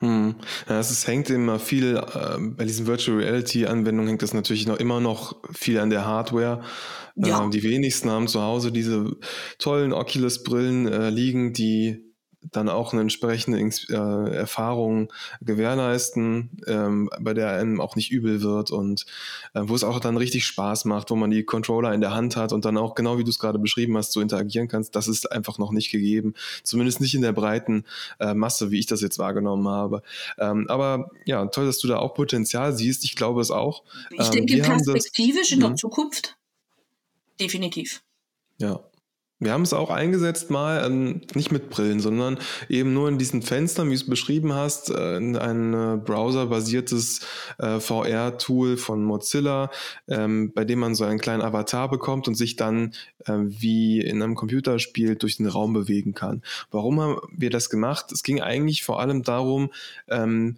Hm. 0.00 0.34
Ja, 0.68 0.80
es 0.80 1.06
hängt 1.06 1.30
immer 1.30 1.58
viel, 1.58 1.96
äh, 1.96 2.38
bei 2.38 2.64
diesen 2.64 2.86
Virtual 2.86 3.18
Reality 3.18 3.66
Anwendungen 3.66 4.08
hängt 4.08 4.22
das 4.22 4.34
natürlich 4.34 4.66
noch 4.66 4.78
immer 4.78 5.00
noch 5.00 5.36
viel 5.52 5.78
an 5.78 5.90
der 5.90 6.04
Hardware. 6.04 6.62
Ja. 7.14 7.46
Äh, 7.46 7.50
die 7.50 7.62
wenigsten 7.62 8.10
haben 8.10 8.28
zu 8.28 8.42
Hause 8.42 8.72
diese 8.72 9.16
tollen 9.58 9.92
Oculus 9.92 10.42
Brillen 10.42 10.88
äh, 10.88 11.10
liegen, 11.10 11.52
die 11.52 12.13
dann 12.50 12.68
auch 12.68 12.92
eine 12.92 13.02
entsprechende 13.02 13.58
äh, 13.58 14.34
Erfahrung 14.34 15.12
gewährleisten, 15.40 16.50
ähm, 16.66 17.10
bei 17.20 17.34
der 17.34 17.50
einem 17.50 17.80
auch 17.80 17.96
nicht 17.96 18.10
übel 18.10 18.42
wird 18.42 18.70
und 18.70 19.06
äh, 19.54 19.62
wo 19.62 19.74
es 19.74 19.84
auch 19.84 20.00
dann 20.00 20.16
richtig 20.16 20.46
Spaß 20.46 20.84
macht, 20.84 21.10
wo 21.10 21.16
man 21.16 21.30
die 21.30 21.44
Controller 21.44 21.92
in 21.94 22.00
der 22.00 22.14
Hand 22.14 22.36
hat 22.36 22.52
und 22.52 22.64
dann 22.64 22.76
auch 22.76 22.94
genau 22.94 23.18
wie 23.18 23.24
du 23.24 23.30
es 23.30 23.38
gerade 23.38 23.58
beschrieben 23.58 23.96
hast, 23.96 24.12
so 24.12 24.20
interagieren 24.20 24.68
kannst, 24.68 24.94
das 24.94 25.08
ist 25.08 25.30
einfach 25.30 25.58
noch 25.58 25.72
nicht 25.72 25.90
gegeben. 25.90 26.34
Zumindest 26.62 27.00
nicht 27.00 27.14
in 27.14 27.22
der 27.22 27.32
breiten 27.32 27.84
äh, 28.20 28.34
Masse, 28.34 28.70
wie 28.70 28.78
ich 28.78 28.86
das 28.86 29.00
jetzt 29.00 29.18
wahrgenommen 29.18 29.68
habe. 29.68 30.02
Ähm, 30.38 30.66
aber 30.68 31.10
ja, 31.24 31.46
toll, 31.46 31.66
dass 31.66 31.78
du 31.78 31.88
da 31.88 31.98
auch 31.98 32.14
Potenzial 32.14 32.76
siehst. 32.76 33.04
Ich 33.04 33.16
glaube 33.16 33.40
es 33.40 33.50
auch. 33.50 33.82
Ich 34.10 34.26
ähm, 34.26 34.46
denke 34.46 34.62
perspektivisch 34.62 35.48
das, 35.48 35.52
in 35.52 35.60
der 35.60 35.70
hm? 35.70 35.76
Zukunft. 35.76 36.36
Definitiv. 37.40 38.02
Ja, 38.58 38.80
wir 39.44 39.52
haben 39.52 39.62
es 39.62 39.72
auch 39.72 39.90
eingesetzt 39.90 40.50
mal, 40.50 40.84
ähm, 40.84 41.20
nicht 41.34 41.52
mit 41.52 41.70
Brillen, 41.70 42.00
sondern 42.00 42.38
eben 42.68 42.92
nur 42.92 43.08
in 43.08 43.18
diesen 43.18 43.42
Fenstern, 43.42 43.88
wie 43.88 43.94
du 43.94 44.00
es 44.00 44.08
beschrieben 44.08 44.54
hast, 44.54 44.90
äh, 44.90 45.16
ein 45.16 45.74
äh, 45.74 45.96
browserbasiertes 45.96 47.20
äh, 47.58 47.80
VR-Tool 47.80 48.76
von 48.76 49.04
Mozilla, 49.04 49.70
ähm, 50.08 50.52
bei 50.54 50.64
dem 50.64 50.78
man 50.78 50.94
so 50.94 51.04
einen 51.04 51.20
kleinen 51.20 51.42
Avatar 51.42 51.88
bekommt 51.88 52.28
und 52.28 52.34
sich 52.34 52.56
dann 52.56 52.94
äh, 53.26 53.34
wie 53.36 54.00
in 54.00 54.22
einem 54.22 54.34
Computerspiel 54.34 55.16
durch 55.16 55.36
den 55.36 55.46
Raum 55.46 55.72
bewegen 55.72 56.14
kann. 56.14 56.42
Warum 56.70 57.00
haben 57.00 57.16
wir 57.30 57.50
das 57.50 57.70
gemacht? 57.70 58.12
Es 58.12 58.22
ging 58.22 58.40
eigentlich 58.40 58.82
vor 58.84 59.00
allem 59.00 59.22
darum, 59.22 59.70
ähm, 60.08 60.56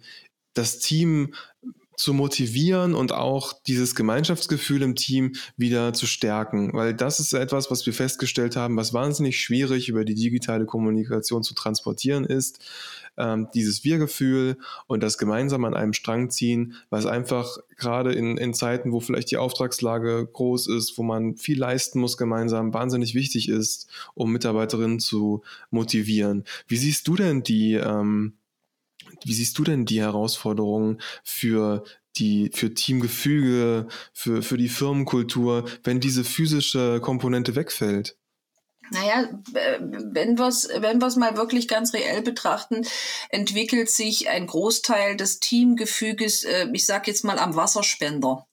das 0.53 0.79
Team 0.79 1.33
zu 1.97 2.13
motivieren 2.13 2.93
und 2.93 3.11
auch 3.11 3.53
dieses 3.63 3.95
Gemeinschaftsgefühl 3.95 4.83
im 4.83 4.95
Team 4.95 5.33
wieder 5.57 5.93
zu 5.93 6.05
stärken. 6.05 6.71
Weil 6.73 6.93
das 6.93 7.19
ist 7.19 7.33
etwas, 7.33 7.71
was 7.71 7.85
wir 7.87 7.93
festgestellt 7.93 8.55
haben, 8.55 8.77
was 8.77 8.93
wahnsinnig 8.93 9.39
schwierig 9.39 9.89
über 9.89 10.05
die 10.05 10.13
digitale 10.13 10.65
Kommunikation 10.65 11.41
zu 11.41 11.55
transportieren 11.55 12.23
ist. 12.23 12.63
Ähm, 13.17 13.47
dieses 13.55 13.83
Wir-Gefühl 13.83 14.57
und 14.85 15.01
das 15.01 15.17
gemeinsam 15.17 15.65
an 15.65 15.73
einem 15.73 15.93
Strang 15.93 16.29
ziehen, 16.29 16.75
was 16.91 17.07
einfach 17.07 17.57
gerade 17.75 18.13
in, 18.13 18.37
in 18.37 18.53
Zeiten, 18.53 18.91
wo 18.91 18.99
vielleicht 18.99 19.31
die 19.31 19.37
Auftragslage 19.37 20.29
groß 20.31 20.67
ist, 20.67 20.99
wo 20.99 21.03
man 21.03 21.35
viel 21.35 21.57
leisten 21.57 21.99
muss 21.99 22.15
gemeinsam, 22.15 22.75
wahnsinnig 22.75 23.15
wichtig 23.15 23.49
ist, 23.49 23.89
um 24.13 24.31
Mitarbeiterinnen 24.31 24.99
zu 24.99 25.41
motivieren. 25.71 26.43
Wie 26.67 26.77
siehst 26.77 27.07
du 27.07 27.15
denn 27.15 27.41
die, 27.41 27.73
ähm, 27.73 28.33
wie 29.23 29.33
siehst 29.33 29.57
du 29.57 29.63
denn 29.63 29.85
die 29.85 30.01
Herausforderungen 30.01 31.01
für 31.23 31.83
die, 32.17 32.51
für 32.53 32.73
Teamgefüge, 32.73 33.87
für, 34.13 34.41
für 34.41 34.57
die 34.57 34.69
Firmenkultur, 34.69 35.65
wenn 35.83 35.99
diese 35.99 36.23
physische 36.23 36.99
Komponente 37.01 37.55
wegfällt? 37.55 38.17
Naja, 38.89 39.27
wenn 39.51 40.37
wir 40.37 40.47
es 40.47 40.69
wenn 40.73 41.01
wir's 41.01 41.17
mal 41.17 41.35
wirklich 41.35 41.67
ganz 41.67 41.93
reell 41.93 42.21
betrachten, 42.21 42.85
entwickelt 43.29 43.89
sich 43.89 44.29
ein 44.29 44.47
Großteil 44.47 45.17
des 45.17 45.41
Teamgefüges, 45.41 46.45
äh, 46.45 46.67
ich 46.71 46.85
sag 46.85 47.07
jetzt 47.07 47.25
mal, 47.25 47.37
am 47.37 47.55
Wasserspender 47.55 48.47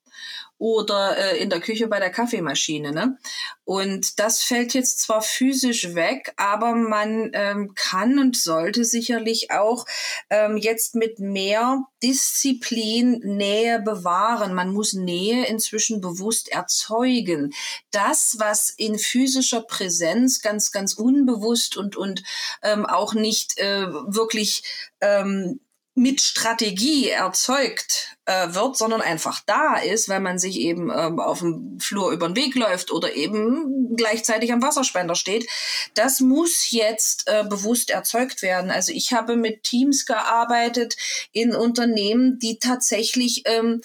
oder 0.58 1.16
äh, 1.16 1.38
in 1.38 1.50
der 1.50 1.60
Küche 1.60 1.88
bei 1.88 1.98
der 1.98 2.10
Kaffeemaschine. 2.10 2.92
Ne? 2.92 3.18
Und 3.64 4.18
das 4.18 4.42
fällt 4.42 4.74
jetzt 4.74 5.00
zwar 5.00 5.22
physisch 5.22 5.94
weg, 5.94 6.32
aber 6.36 6.74
man 6.74 7.30
ähm, 7.32 7.74
kann 7.74 8.18
und 8.18 8.36
sollte 8.36 8.84
sicherlich 8.84 9.50
auch 9.50 9.86
ähm, 10.30 10.56
jetzt 10.56 10.94
mit 10.94 11.18
mehr 11.18 11.84
Disziplin 12.02 13.20
Nähe 13.24 13.80
bewahren. 13.80 14.54
Man 14.54 14.72
muss 14.72 14.92
Nähe 14.92 15.46
inzwischen 15.46 16.00
bewusst 16.00 16.50
erzeugen. 16.50 17.52
Das, 17.90 18.36
was 18.38 18.70
in 18.70 18.98
physischer 18.98 19.62
Präsenz 19.62 20.40
ganz, 20.40 20.70
ganz 20.70 20.94
unbewusst 20.94 21.76
und, 21.76 21.96
und 21.96 22.22
ähm, 22.62 22.86
auch 22.86 23.14
nicht 23.14 23.58
äh, 23.58 23.86
wirklich 23.88 24.62
ähm, 25.00 25.60
mit 25.94 26.20
Strategie 26.20 27.08
erzeugt 27.08 28.16
äh, 28.24 28.52
wird, 28.52 28.76
sondern 28.76 29.00
einfach 29.00 29.42
da 29.46 29.76
ist, 29.76 30.08
weil 30.08 30.20
man 30.20 30.38
sich 30.38 30.58
eben 30.58 30.90
ähm, 30.90 31.20
auf 31.20 31.38
dem 31.38 31.78
Flur 31.78 32.10
über 32.10 32.26
den 32.26 32.36
Weg 32.36 32.56
läuft 32.56 32.90
oder 32.90 33.14
eben 33.14 33.94
gleichzeitig 33.96 34.52
am 34.52 34.62
Wasserspender 34.62 35.14
steht. 35.14 35.48
Das 35.94 36.20
muss 36.20 36.70
jetzt 36.70 37.28
äh, 37.28 37.44
bewusst 37.44 37.90
erzeugt 37.90 38.42
werden. 38.42 38.70
Also 38.70 38.92
ich 38.92 39.12
habe 39.12 39.36
mit 39.36 39.62
Teams 39.62 40.04
gearbeitet 40.04 40.96
in 41.32 41.54
Unternehmen, 41.54 42.38
die 42.40 42.58
tatsächlich 42.58 43.42
ähm, 43.44 43.80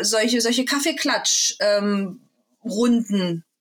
solche 0.00 0.40
solche 0.40 0.64
Kaffeeklatsch 0.64 1.56
ähm, 1.60 2.20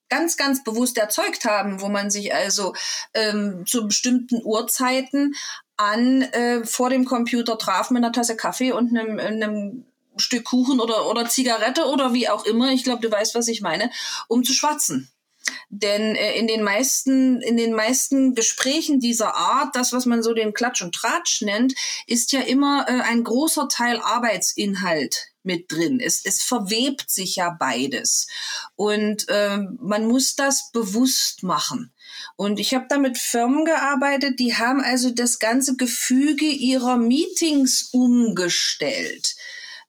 ganz, 0.10 0.38
ganz 0.38 0.64
bewusst 0.64 0.98
erzeugt 0.98 1.46
haben, 1.46 1.82
wo 1.82 1.88
man 1.88 2.10
sich 2.10 2.34
also 2.34 2.74
ähm, 3.14 3.66
zu 3.66 3.88
bestimmten 3.88 4.42
Uhrzeiten 4.44 5.36
an 5.80 6.22
äh, 6.22 6.66
vor 6.66 6.90
dem 6.90 7.06
Computer 7.06 7.58
traf 7.58 7.90
mit 7.90 8.04
einer 8.04 8.12
Tasse 8.12 8.36
Kaffee 8.36 8.74
und 8.74 8.90
einem, 8.90 9.18
einem 9.18 9.86
Stück 10.18 10.44
Kuchen 10.44 10.82
oder, 10.82 11.10
oder 11.10 11.26
Zigarette 11.30 11.86
oder 11.86 12.14
wie 12.14 12.28
auch 12.28 12.46
immer, 12.46 12.72
ich 12.72 12.84
glaube, 12.84 13.02
du 13.02 13.10
weißt, 13.10 13.34
was 13.34 13.48
ich 13.48 13.62
meine, 13.62 13.90
um 14.28 14.44
zu 14.44 14.52
schwatzen. 14.52 15.10
Denn 15.70 16.16
äh, 16.16 16.38
in 16.38 16.48
den 16.48 16.64
meisten, 16.64 17.42
in 17.42 17.58
den 17.58 17.74
meisten 17.74 18.36
Gesprächen 18.36 19.00
dieser 19.00 19.36
Art, 19.36 19.76
das, 19.76 19.94
was 19.94 20.06
man 20.06 20.24
so 20.24 20.34
den 20.34 20.54
Klatsch 20.54 20.82
und 20.82 20.96
Tratsch 20.96 21.42
nennt, 21.42 21.74
ist 22.08 22.32
ja 22.32 22.42
immer 22.42 22.86
äh, 22.88 23.02
ein 23.02 23.24
großer 23.24 23.68
Teil 23.68 24.00
Arbeitsinhalt 24.00 25.32
mit 25.44 25.72
drin. 25.72 26.00
Es, 26.00 26.26
es 26.26 26.44
verwebt 26.44 27.10
sich 27.10 27.36
ja 27.38 27.56
beides. 27.58 28.28
Und 28.76 29.28
äh, 29.30 29.58
man 29.80 30.06
muss 30.08 30.36
das 30.36 30.72
bewusst 30.72 31.44
machen. 31.44 31.92
Und 32.36 32.60
ich 32.60 32.74
habe 32.74 32.86
da 32.90 32.98
mit 32.98 33.18
Firmen 33.18 33.66
gearbeitet, 33.66 34.40
die 34.40 34.56
haben 34.56 34.82
also 34.82 35.12
das 35.12 35.40
ganze 35.40 35.76
Gefüge 35.76 36.46
ihrer 36.46 36.98
Meetings 36.98 37.90
umgestellt. 37.92 39.36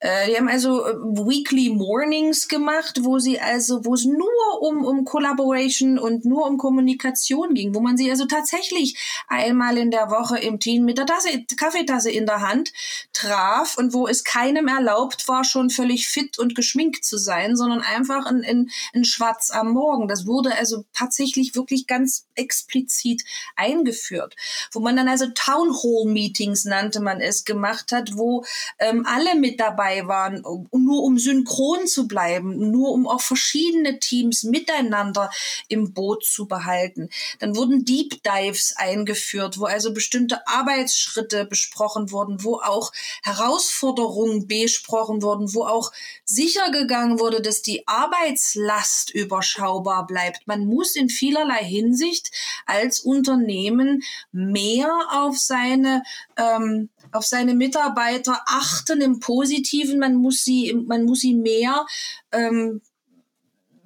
Äh, 0.01 0.31
die 0.31 0.37
haben 0.37 0.49
also 0.49 0.87
äh, 0.87 0.95
Weekly 0.95 1.69
Mornings 1.69 2.49
gemacht, 2.49 3.01
wo 3.03 3.19
sie 3.19 3.39
also, 3.39 3.85
wo 3.85 3.93
es 3.93 4.07
nur 4.07 4.63
um, 4.63 4.83
um 4.83 5.05
Collaboration 5.05 5.99
und 5.99 6.25
nur 6.25 6.47
um 6.47 6.57
Kommunikation 6.57 7.53
ging, 7.53 7.75
wo 7.75 7.81
man 7.81 7.99
sie 7.99 8.11
also 8.11 8.25
tatsächlich 8.25 8.99
einmal 9.29 9.77
in 9.77 9.91
der 9.91 10.11
Woche 10.11 10.39
im 10.39 10.59
Team 10.59 10.87
mit 10.87 10.97
der 10.97 11.05
Tasse, 11.05 11.45
Kaffeetasse 11.55 12.11
in 12.11 12.25
der 12.25 12.41
Hand 12.41 12.73
traf 13.13 13.77
und 13.77 13.93
wo 13.93 14.09
es 14.09 14.25
keinem 14.25 14.69
erlaubt 14.69 15.29
war, 15.29 15.45
schon 15.45 15.69
völlig 15.69 16.09
fit 16.09 16.39
und 16.39 16.55
geschminkt 16.55 17.05
zu 17.05 17.19
sein, 17.19 17.55
sondern 17.55 17.83
einfach 17.83 18.31
in, 18.31 18.43
in, 18.43 18.71
in 18.95 19.05
Schwarz 19.05 19.51
am 19.51 19.73
Morgen. 19.73 20.09
Das 20.09 20.27
wurde 20.27 20.57
also 20.57 20.85
tatsächlich 20.95 21.55
wirklich 21.55 21.87
ganz 21.87 22.27
explizit 22.37 23.23
eingeführt, 23.55 24.35
wo 24.73 24.81
man 24.81 24.97
dann 24.97 25.09
also 25.09 25.27
Town 25.35 25.75
Hall 25.75 26.07
Meetings 26.07 26.65
nannte 26.65 27.01
man 27.01 27.21
es 27.21 27.45
gemacht 27.45 27.93
hat, 27.93 28.17
wo 28.17 28.45
ähm, 28.79 29.05
alle 29.07 29.35
mit 29.35 29.61
dabei 29.61 29.90
dabei 29.91 30.07
waren, 30.07 30.43
nur 30.73 31.03
um 31.03 31.19
synchron 31.19 31.87
zu 31.87 32.07
bleiben, 32.07 32.71
nur 32.71 32.91
um 32.91 33.07
auch 33.07 33.21
verschiedene 33.21 33.99
Teams 33.99 34.45
miteinander 34.45 35.31
im 35.69 35.93
Boot 35.93 36.25
zu 36.25 36.47
behalten. 36.47 37.11
Dann 37.39 37.57
wurden 37.57 37.85
Deep 37.85 38.23
Dives 38.23 38.75
eingeführt, 38.77 39.59
wo 39.59 39.65
also 39.65 39.93
bestimmte 39.93 40.47
Arbeitsschritte 40.47 41.45
besprochen 41.45 42.11
wurden, 42.11 42.45
wo 42.45 42.57
auch 42.57 42.93
Herausforderungen 43.23 44.47
besprochen 44.47 45.23
wurden, 45.23 45.55
wo 45.55 45.65
auch 45.65 45.93
sicher 46.25 46.71
gegangen 46.71 47.19
wurde, 47.19 47.43
dass 47.43 47.63
die 47.63 47.87
Arbeitslast 47.87 49.11
überschaubar 49.11 50.07
bleibt. 50.07 50.47
Man 50.47 50.67
muss 50.67 50.97
in 50.97 51.09
vielerlei 51.09 51.65
Hinsicht 51.65 52.31
als 52.67 53.01
Unternehmen 53.01 54.03
mehr 54.33 54.91
auf 55.11 55.39
seine 55.39 56.03
ähm, 56.37 56.89
auf 57.13 57.27
seine 57.27 57.55
Mitarbeiter 57.55 58.41
achten 58.47 59.01
im 59.01 59.21
Positiven. 59.21 59.99
Man 59.99 60.17
muss 60.17 60.45
sie, 60.45 60.75
man 60.87 61.05
muss 61.05 61.21
sie 61.21 61.35
mehr, 61.35 61.87
ähm, 62.33 62.81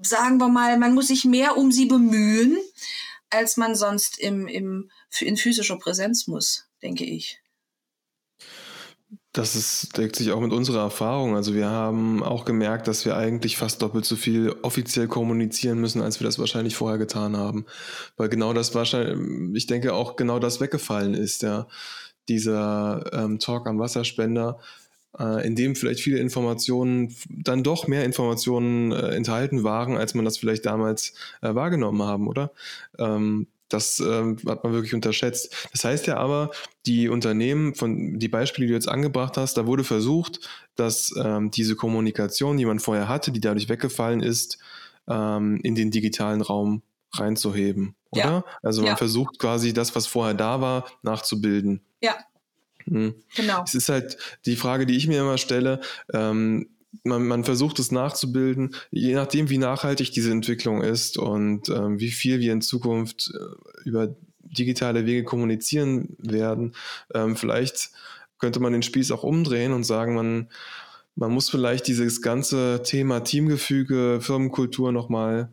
sagen 0.03 0.39
wir 0.39 0.49
mal, 0.49 0.79
man 0.79 0.95
muss 0.95 1.09
sich 1.09 1.25
mehr 1.25 1.57
um 1.57 1.73
sie 1.73 1.87
bemühen, 1.87 2.57
als 3.31 3.57
man 3.57 3.75
sonst 3.75 4.19
im, 4.19 4.47
im, 4.47 4.91
in 5.21 5.37
physischer 5.37 5.79
Präsenz 5.79 6.27
muss, 6.27 6.67
denke 6.83 7.05
ich. 7.05 7.41
Das 9.33 9.57
ist, 9.57 9.99
deckt 9.99 10.15
sich 10.15 10.31
auch 10.31 10.41
mit 10.41 10.53
unserer 10.53 10.83
Erfahrung. 10.83 11.35
Also 11.35 11.55
wir 11.55 11.69
haben 11.69 12.23
auch 12.23 12.45
gemerkt, 12.45 12.87
dass 12.87 13.05
wir 13.05 13.17
eigentlich 13.17 13.57
fast 13.57 13.83
doppelt 13.83 14.05
so 14.05 14.15
viel 14.15 14.55
offiziell 14.63 15.09
kommunizieren 15.09 15.81
müssen, 15.81 16.03
als 16.03 16.21
wir 16.21 16.25
das 16.25 16.39
wahrscheinlich 16.39 16.77
vorher 16.77 16.99
getan 16.99 17.37
haben. 17.37 17.67
Weil 18.17 18.29
genau 18.29 18.53
das 18.53 18.77
wahrscheinlich, 18.77 19.57
ich 19.57 19.67
denke 19.67 19.93
auch 19.93 20.15
genau 20.15 20.39
das 20.39 20.61
weggefallen 20.61 21.15
ist, 21.15 21.43
ja 21.43 21.67
dieser 22.29 23.11
ähm, 23.13 23.39
Talk 23.39 23.67
am 23.67 23.79
Wasserspender, 23.79 24.59
äh, 25.19 25.47
in 25.47 25.57
dem 25.57 25.77
vielleicht 25.77 26.01
viele 26.01 26.19
Informationen, 26.19 27.15
dann 27.29 27.63
doch 27.63 27.87
mehr 27.87 28.05
Informationen 28.05 28.93
äh, 28.93 29.15
enthalten 29.15 29.65
waren, 29.65 29.97
als 29.97 30.15
man 30.15 30.25
das 30.25 30.39
vielleicht 30.39 30.67
damals 30.67 31.15
äh, 31.43 31.55
wahrgenommen 31.55 32.03
haben, 32.03 32.29
oder? 32.29 32.51
Ähm, 32.99 33.47
das 33.69 33.99
ähm, 33.99 34.37
hat 34.47 34.63
man 34.63 34.73
wirklich 34.73 34.95
unterschätzt. 34.95 35.69
Das 35.73 35.85
heißt 35.85 36.07
ja 36.07 36.17
aber, 36.19 36.51
die 36.87 37.09
Unternehmen, 37.09 37.75
von 37.75 38.19
die 38.19 38.29
Beispiele, 38.29 38.67
die 38.67 38.71
du 38.73 38.77
jetzt 38.77 38.89
angebracht 38.89 39.37
hast, 39.37 39.57
da 39.57 39.67
wurde 39.67 39.85
versucht, 39.85 40.41
dass 40.77 41.13
ähm, 41.17 41.51
diese 41.51 41.75
Kommunikation, 41.75 42.57
die 42.57 42.67
man 42.67 42.79
vorher 42.79 43.09
hatte, 43.09 43.33
die 43.33 43.41
dadurch 43.41 43.69
weggefallen 43.69 44.23
ist, 44.23 44.59
ähm, 45.09 45.61
in 45.63 45.75
den 45.75 45.91
digitalen 45.91 46.41
Raum 46.41 46.83
reinzuheben, 47.13 47.95
oder? 48.11 48.23
Ja. 48.23 48.45
Also 48.63 48.83
man 48.83 48.91
ja. 48.91 48.97
versucht 48.97 49.39
quasi 49.39 49.73
das, 49.73 49.95
was 49.95 50.07
vorher 50.07 50.35
da 50.35 50.61
war, 50.61 50.85
nachzubilden. 51.03 51.81
Ja. 52.05 52.17
Hm. 52.85 53.15
Genau. 53.35 53.63
Es 53.65 53.75
ist 53.75 53.89
halt 53.89 54.19
die 54.45 54.57
Frage, 54.57 54.85
die 54.85 54.97
ich 54.97 55.09
mir 55.09 55.21
immer 55.21 55.39
stelle. 55.39 55.81
Ähm, 56.13 56.69
man, 57.03 57.27
man, 57.27 57.45
versucht 57.45 57.79
es 57.79 57.91
nachzubilden, 57.91 58.75
je 58.91 59.15
nachdem, 59.15 59.49
wie 59.49 59.57
nachhaltig 59.57 60.13
diese 60.13 60.31
Entwicklung 60.31 60.83
ist 60.83 61.17
und 61.17 61.71
ähm, 61.71 61.99
wie 61.99 62.11
viel 62.11 62.41
wir 62.41 62.53
in 62.53 62.61
Zukunft 62.61 63.33
äh, 63.35 63.89
über 63.89 64.15
digitale 64.43 65.07
Wege 65.07 65.25
kommunizieren 65.25 66.15
werden. 66.19 66.75
Ähm, 67.15 67.37
vielleicht 67.37 67.91
könnte 68.39 68.61
man 68.61 68.75
den 68.75 68.83
Spieß 68.83 69.11
auch 69.13 69.23
umdrehen 69.23 69.73
und 69.73 69.85
sagen, 69.85 70.15
man, 70.15 70.51
man 71.17 71.33
muss 71.33 71.49
vielleicht 71.49 71.87
dieses 71.89 72.21
ganze 72.21 72.83
Thema 72.85 73.21
Teamgefüge, 73.21 74.19
Firmenkultur 74.21 74.93
nochmal 74.93 75.53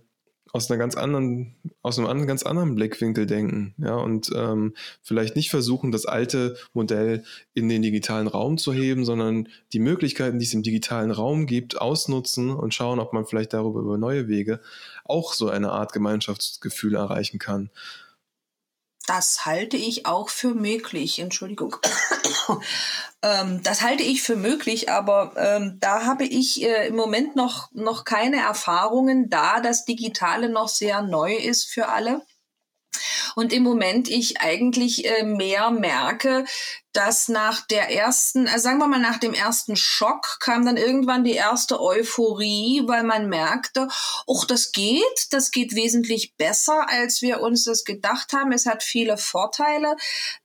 aus 0.53 0.69
einer 0.69 0.77
ganz 0.77 0.95
anderen, 0.95 1.55
aus 1.81 1.97
einem 1.97 2.27
ganz 2.27 2.43
anderen 2.43 2.75
Blickwinkel 2.75 3.25
denken, 3.25 3.73
ja, 3.77 3.95
und 3.95 4.29
ähm, 4.35 4.73
vielleicht 5.01 5.35
nicht 5.35 5.49
versuchen, 5.49 5.91
das 5.91 6.05
alte 6.05 6.57
Modell 6.73 7.23
in 7.53 7.69
den 7.69 7.81
digitalen 7.81 8.27
Raum 8.27 8.57
zu 8.57 8.73
heben, 8.73 9.05
sondern 9.05 9.47
die 9.73 9.79
Möglichkeiten, 9.79 10.39
die 10.39 10.45
es 10.45 10.53
im 10.53 10.63
digitalen 10.63 11.11
Raum 11.11 11.45
gibt, 11.45 11.79
ausnutzen 11.79 12.51
und 12.51 12.73
schauen, 12.73 12.99
ob 12.99 13.13
man 13.13 13.25
vielleicht 13.25 13.53
darüber 13.53 13.79
über 13.79 13.97
neue 13.97 14.27
Wege 14.27 14.59
auch 15.05 15.33
so 15.33 15.49
eine 15.49 15.71
Art 15.71 15.93
Gemeinschaftsgefühl 15.93 16.95
erreichen 16.95 17.39
kann. 17.39 17.69
Das 19.13 19.45
halte 19.45 19.76
ich 19.76 20.06
auch 20.06 20.30
für 20.30 20.54
möglich. 20.54 21.19
Entschuldigung. 21.19 21.76
ähm, 23.21 23.62
das 23.62 23.82
halte 23.82 24.04
ich 24.04 24.24
für 24.24 24.38
möglich, 24.38 24.89
aber 24.89 25.34
ähm, 25.36 25.80
da 25.82 26.06
habe 26.06 26.24
ich 26.24 26.63
äh, 26.63 26.88
im 26.88 26.95
Moment 26.95 27.36
noch, 27.36 27.69
noch 27.74 28.06
keine 28.06 28.38
Erfahrungen, 28.38 29.30
da 29.30 29.60
das 29.60 29.84
Digitale 29.84 30.47
noch 30.47 30.69
sehr 30.69 31.02
neu 31.02 31.36
ist 31.36 31.65
für 31.65 31.89
alle. 31.89 32.21
Und 33.36 33.52
im 33.52 33.63
Moment 33.63 34.08
ich 34.08 34.39
eigentlich 34.39 35.04
äh, 35.04 35.24
mehr 35.24 35.71
merke, 35.71 36.45
dass 36.93 37.30
nach 37.30 37.62
der 37.67 37.89
ersten, 37.89 38.47
also 38.47 38.63
sagen 38.63 38.80
wir 38.80 38.88
mal 38.88 38.99
nach 38.99 39.17
dem 39.17 39.34
ersten 39.34 39.75
Schock 39.75 40.39
kam 40.39 40.65
dann 40.65 40.77
irgendwann 40.77 41.23
die 41.23 41.34
erste 41.34 41.82
Euphorie, 41.82 42.84
weil 42.86 43.04
man 43.04 43.30
merkte, 43.30 43.88
ach, 44.27 44.45
das 44.45 44.71
geht, 44.71 45.27
das 45.32 45.51
geht 45.51 45.73
wesentlich 45.75 46.36
besser, 46.36 46.89
als 46.89 47.21
wir 47.21 47.41
uns 47.41 47.63
das 47.63 47.86
gedacht 47.86 48.34
haben. 48.34 48.51
Es 48.51 48.65
hat 48.65 48.84
viele 48.84 49.17
Vorteile, 49.17 49.95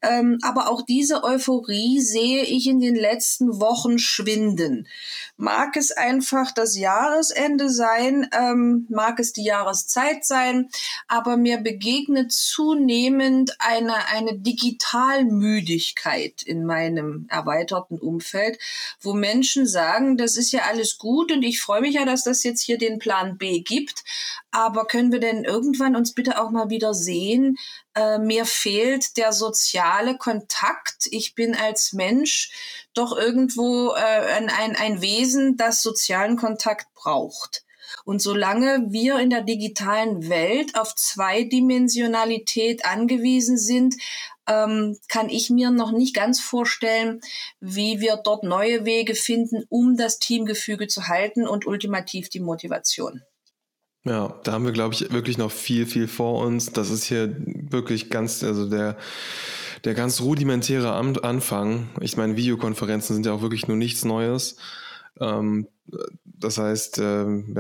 ähm, 0.02 0.38
aber 0.42 0.70
auch 0.70 0.82
diese 0.82 1.24
Euphorie 1.24 2.00
sehe 2.00 2.44
ich 2.44 2.68
in 2.68 2.80
den 2.80 2.94
letzten 2.94 3.61
Wochen 3.61 3.98
schwinden. 3.98 4.87
Mag 5.37 5.76
es 5.76 5.90
einfach 5.90 6.52
das 6.52 6.76
Jahresende 6.76 7.70
sein, 7.70 8.28
ähm, 8.32 8.87
mag 8.88 9.18
es 9.18 9.32
die 9.32 9.44
Jahreszeit 9.44 10.24
sein, 10.24 10.68
aber 11.09 11.37
mir 11.37 11.59
begegnet 11.59 12.30
zunehmend 12.32 13.56
eine, 13.59 14.06
eine 14.09 14.38
Digitalmüdigkeit 14.38 16.36
gibt 16.37 16.42
in 16.49 16.66
meinem 16.66 17.27
erweiterten 17.31 17.99
Umfeld, 17.99 18.59
wo 19.01 19.14
Menschen 19.14 19.66
sagen, 19.66 20.16
das 20.16 20.37
ist 20.37 20.53
ja 20.53 20.62
alles 20.68 20.99
gut 20.99 21.33
und 21.33 21.42
ich 21.42 21.61
freue 21.61 21.81
mich 21.81 21.94
ja, 21.94 22.05
dass 22.05 22.25
das 22.25 22.42
jetzt 22.42 22.61
hier 22.61 22.79
den 22.79 22.99
Plan 22.99 23.38
B 23.38 23.61
gibt, 23.61 24.05
aber 24.51 24.87
können 24.87 25.12
wir 25.12 25.20
denn 25.20 25.44
irgendwann 25.44 25.96
uns 25.96 26.12
bitte 26.12 26.40
auch 26.40 26.51
mal 26.51 26.68
wieder 26.68 26.92
sehen? 26.94 27.57
Äh, 27.94 28.18
mir 28.18 28.44
fehlt 28.44 29.16
der 29.16 29.33
soziale 29.33 30.18
Kontakt. 30.18 31.07
Ich 31.11 31.35
bin 31.35 31.55
als 31.55 31.92
Mensch 31.92 32.51
doch 32.94 33.16
irgendwo 33.16 33.92
äh, 33.94 34.35
ein, 34.35 34.51
ein, 34.51 34.77
ein 34.77 35.01
Wesen, 35.01 35.57
das 35.57 35.83
sozialen 35.83 36.37
Kontakt 36.37 36.92
braucht. 36.94 37.65
Und 38.06 38.22
solange 38.22 38.86
wir 38.90 39.18
in 39.18 39.30
der 39.30 39.42
digitalen 39.42 40.28
Welt 40.28 40.78
auf 40.78 40.94
Zweidimensionalität 40.94 42.84
angewiesen 42.84 43.58
sind, 43.58 43.96
ähm, 44.46 44.96
kann 45.08 45.28
ich 45.28 45.50
mir 45.50 45.72
noch 45.72 45.90
nicht 45.90 46.14
ganz 46.14 46.38
vorstellen, 46.38 47.20
wie 47.58 47.98
wir 47.98 48.16
dort 48.22 48.44
neue 48.44 48.84
Wege 48.84 49.16
finden, 49.16 49.64
um 49.70 49.96
das 49.96 50.20
Teamgefüge 50.20 50.86
zu 50.86 51.08
halten 51.08 51.48
und 51.48 51.66
ultimativ 51.66 52.28
die 52.28 52.38
Motivation. 52.38 53.22
Ja, 54.04 54.38
da 54.44 54.52
haben 54.52 54.64
wir, 54.64 54.72
glaube 54.72 54.94
ich, 54.94 55.12
wirklich 55.12 55.36
noch 55.36 55.50
viel, 55.50 55.84
viel 55.84 56.06
vor 56.06 56.46
uns. 56.46 56.72
Das 56.72 56.90
ist 56.90 57.02
hier 57.02 57.34
wirklich 57.44 58.08
ganz, 58.08 58.44
also 58.44 58.70
der, 58.70 58.96
der 59.82 59.94
ganz 59.94 60.20
rudimentäre 60.20 60.92
Anfang. 60.92 61.88
Ich 62.00 62.16
meine, 62.16 62.36
Videokonferenzen 62.36 63.16
sind 63.16 63.26
ja 63.26 63.32
auch 63.32 63.42
wirklich 63.42 63.66
nur 63.66 63.76
nichts 63.76 64.04
Neues. 64.04 64.58
Ähm, 65.20 65.66
das 66.24 66.58
heißt, 66.58 66.98
ähm, 66.98 67.52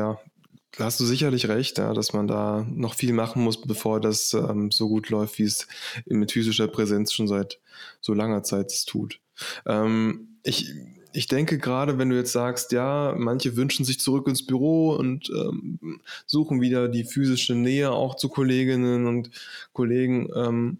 ja, 0.78 0.84
hast 0.84 1.00
du 1.00 1.04
sicherlich 1.04 1.48
recht, 1.48 1.78
ja, 1.78 1.94
dass 1.94 2.12
man 2.12 2.26
da 2.26 2.66
noch 2.70 2.94
viel 2.94 3.12
machen 3.12 3.42
muss, 3.42 3.60
bevor 3.60 4.00
das 4.00 4.34
ähm, 4.34 4.70
so 4.70 4.88
gut 4.88 5.10
läuft, 5.10 5.38
wie 5.38 5.44
es 5.44 5.66
mit 6.04 6.32
physischer 6.32 6.68
Präsenz 6.68 7.12
schon 7.12 7.28
seit 7.28 7.60
so 8.00 8.14
langer 8.14 8.42
Zeit 8.42 8.70
es 8.70 8.84
tut. 8.84 9.20
Ähm, 9.66 10.38
ich, 10.42 10.72
ich 11.12 11.26
denke 11.28 11.58
gerade, 11.58 11.98
wenn 11.98 12.10
du 12.10 12.16
jetzt 12.16 12.32
sagst, 12.32 12.72
ja, 12.72 13.14
manche 13.16 13.56
wünschen 13.56 13.84
sich 13.84 14.00
zurück 14.00 14.28
ins 14.28 14.44
Büro 14.44 14.94
und 14.94 15.30
ähm, 15.30 16.00
suchen 16.26 16.60
wieder 16.60 16.88
die 16.88 17.04
physische 17.04 17.54
Nähe 17.54 17.90
auch 17.90 18.16
zu 18.16 18.28
Kolleginnen 18.28 19.06
und 19.06 19.30
Kollegen. 19.72 20.28
Ähm, 20.36 20.78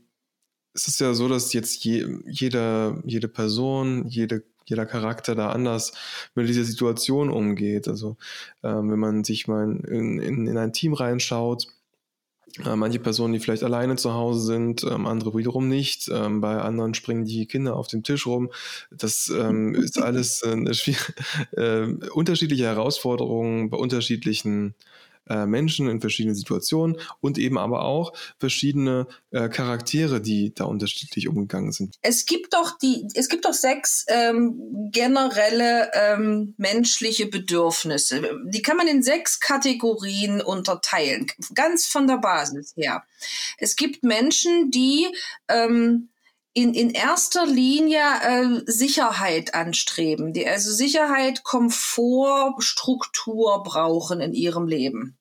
es 0.75 0.89
ist 0.89 1.01
ja 1.01 1.15
so, 1.15 1.27
dass 1.29 1.55
jetzt 1.55 1.83
je, 1.85 2.07
jeder, 2.27 3.03
jede 3.07 3.29
Person, 3.29 4.07
jede, 4.09 4.45
jeder 4.67 4.87
Charakter 4.87 5.35
da 5.35 5.51
anders 5.51 5.93
mit 6.35 6.49
dieser 6.49 6.65
Situation 6.65 7.31
umgeht. 7.31 7.89
Also 7.89 8.17
ähm, 8.63 8.91
wenn 8.91 8.99
man 8.99 9.25
sich 9.25 9.49
mal 9.49 9.65
in, 9.89 10.19
in, 10.19 10.47
in 10.47 10.59
ein 10.59 10.73
Team 10.73 10.93
reinschaut, 10.93 11.69
äh, 12.65 12.77
manche 12.77 12.99
Personen, 12.99 13.35
die 13.35 13.41
vielleicht 13.41 13.63
alleine 13.63 13.97
zu 13.97 14.15
Hause 14.15 14.41
sind, 14.41 14.83
ähm, 14.85 15.07
andere 15.07 15.37
wiederum 15.37 15.69
nicht. 15.69 16.09
Ähm, 16.13 16.41
bei 16.41 16.59
anderen 16.59 16.95
springen 16.95 17.25
die 17.25 17.47
Kinder 17.47 17.77
auf 17.77 17.89
dem 17.89 18.03
Tisch 18.03 18.27
rum. 18.27 18.51
Das 18.91 19.29
ähm, 19.29 19.75
ist 19.75 20.01
alles 20.01 20.43
äh, 20.43 20.57
äh, 21.61 21.87
unterschiedliche 22.11 22.65
Herausforderungen 22.65 23.69
bei 23.71 23.77
unterschiedlichen 23.77 24.75
äh, 25.29 25.47
Menschen 25.47 25.89
in 25.89 26.01
verschiedenen 26.01 26.35
Situationen 26.35 26.99
und 27.21 27.39
eben 27.39 27.59
aber 27.59 27.85
auch 27.85 28.13
verschiedene 28.39 29.07
äh, 29.31 29.49
Charaktere, 29.49 30.21
die 30.21 30.55
da 30.55 30.65
unterschiedlich 30.65 31.29
umgegangen 31.29 31.73
sind. 31.73 31.97
Es 32.03 32.27
gibt 32.27 32.55
doch 32.55 32.79
die, 32.79 33.07
es 33.15 33.29
gibt 33.29 33.45
doch 33.45 33.53
sechs 33.53 34.05
ähm, 34.09 34.91
generelle 34.93 35.91
ähm, 35.95 36.55
menschliche 36.57 37.27
Bedürfnisse. 37.27 38.23
Die 38.47 38.63
kann 38.63 38.77
man 38.77 38.89
in 38.89 39.03
sechs 39.03 39.41
Kategorien 39.41 40.41
unterteilen, 40.41 41.27
ganz 41.55 41.87
von 41.87 42.07
der 42.07 42.19
Basis 42.19 42.75
her. 42.77 43.05
Es 43.59 43.77
gibt 43.77 44.03
Menschen, 44.03 44.71
die 44.71 45.07
ähm, 45.49 46.09
in, 46.57 46.73
in 46.73 46.91
erster 46.91 47.45
Linie 47.45 48.01
äh, 48.23 48.63
Sicherheit 48.65 49.55
anstreben, 49.55 50.33
die 50.33 50.49
also 50.49 50.73
Sicherheit, 50.73 51.45
Komfort, 51.45 52.63
Struktur 52.63 53.63
brauchen 53.63 54.23
in 54.23 54.33
ihrem 54.33 54.67
Leben. 54.67 55.19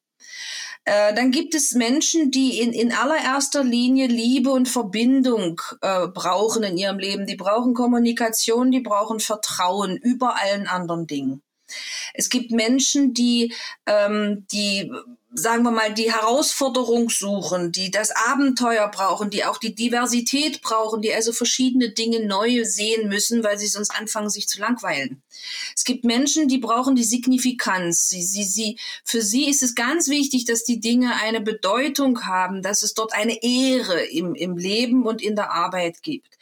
Äh, 0.86 1.14
dann 1.14 1.32
gibt 1.32 1.54
es 1.54 1.74
Menschen, 1.74 2.32
die 2.32 2.62
in, 2.62 2.72
in 2.72 2.94
allererster 2.94 3.66
Linie 3.66 4.08
Liebe 4.08 4.50
und 4.50 4.70
Verbindung 4.70 5.60
äh, 5.82 6.08
brauchen 6.08 6.64
in 6.64 6.78
ihrem 6.78 7.00
Leben. 7.00 7.26
Die 7.26 7.36
brauchen 7.36 7.74
Kommunikation, 7.74 8.72
die 8.72 8.80
brauchen 8.80 9.20
Vertrauen 9.20 9.98
über 9.98 10.38
allen 10.42 10.68
anderen 10.68 11.06
Dingen. 11.06 11.42
Es 12.14 12.30
gibt 12.30 12.52
Menschen, 12.52 13.14
die, 13.14 13.54
ähm, 13.86 14.46
die 14.54 14.90
sagen 15.38 15.64
wir 15.64 15.72
mal, 15.72 15.94
die 15.94 16.12
Herausforderung 16.12 17.10
suchen, 17.10 17.74
die 17.74 17.92
das 17.92 18.12
Abenteuer 18.12 18.88
brauchen, 18.88 19.30
die 19.30 19.44
auch 19.44 19.58
die 19.58 19.76
Diversität 19.76 20.62
brauchen, 20.62 21.02
die 21.02 21.14
also 21.14 21.34
verschiedene 21.34 21.90
Dinge 21.90 22.26
neu 22.26 22.64
sehen 22.64 23.10
müssen, 23.10 23.44
weil 23.44 23.60
sie 23.60 23.68
sonst 23.68 23.92
anfangen, 23.92 24.30
sich 24.30 24.48
zu 24.48 24.60
langweilen. 24.60 25.22
Es 25.76 25.84
gibt 25.84 26.06
Menschen, 26.06 26.48
die 26.48 26.58
brauchen 26.58 26.96
die 26.96 27.04
Signifikanz. 27.04 28.08
Sie, 28.08 28.24
sie, 28.24 28.46
sie, 28.46 28.80
für 29.04 29.22
sie 29.22 29.50
ist 29.50 29.62
es 29.62 29.76
ganz 29.76 30.08
wichtig, 30.08 30.46
dass 30.46 30.64
die 30.64 30.80
Dinge 30.80 31.14
eine 31.22 31.42
Bedeutung 31.42 32.26
haben, 32.26 32.62
dass 32.62 32.82
es 32.82 32.94
dort 32.94 33.14
eine 33.14 33.44
Ehre 33.44 34.06
im, 34.06 34.36
im 34.36 34.58
Leben 34.58 35.06
und 35.06 35.22
in 35.22 35.36
der 35.36 35.52
Arbeit 35.52 36.02
gibt. 36.02 36.38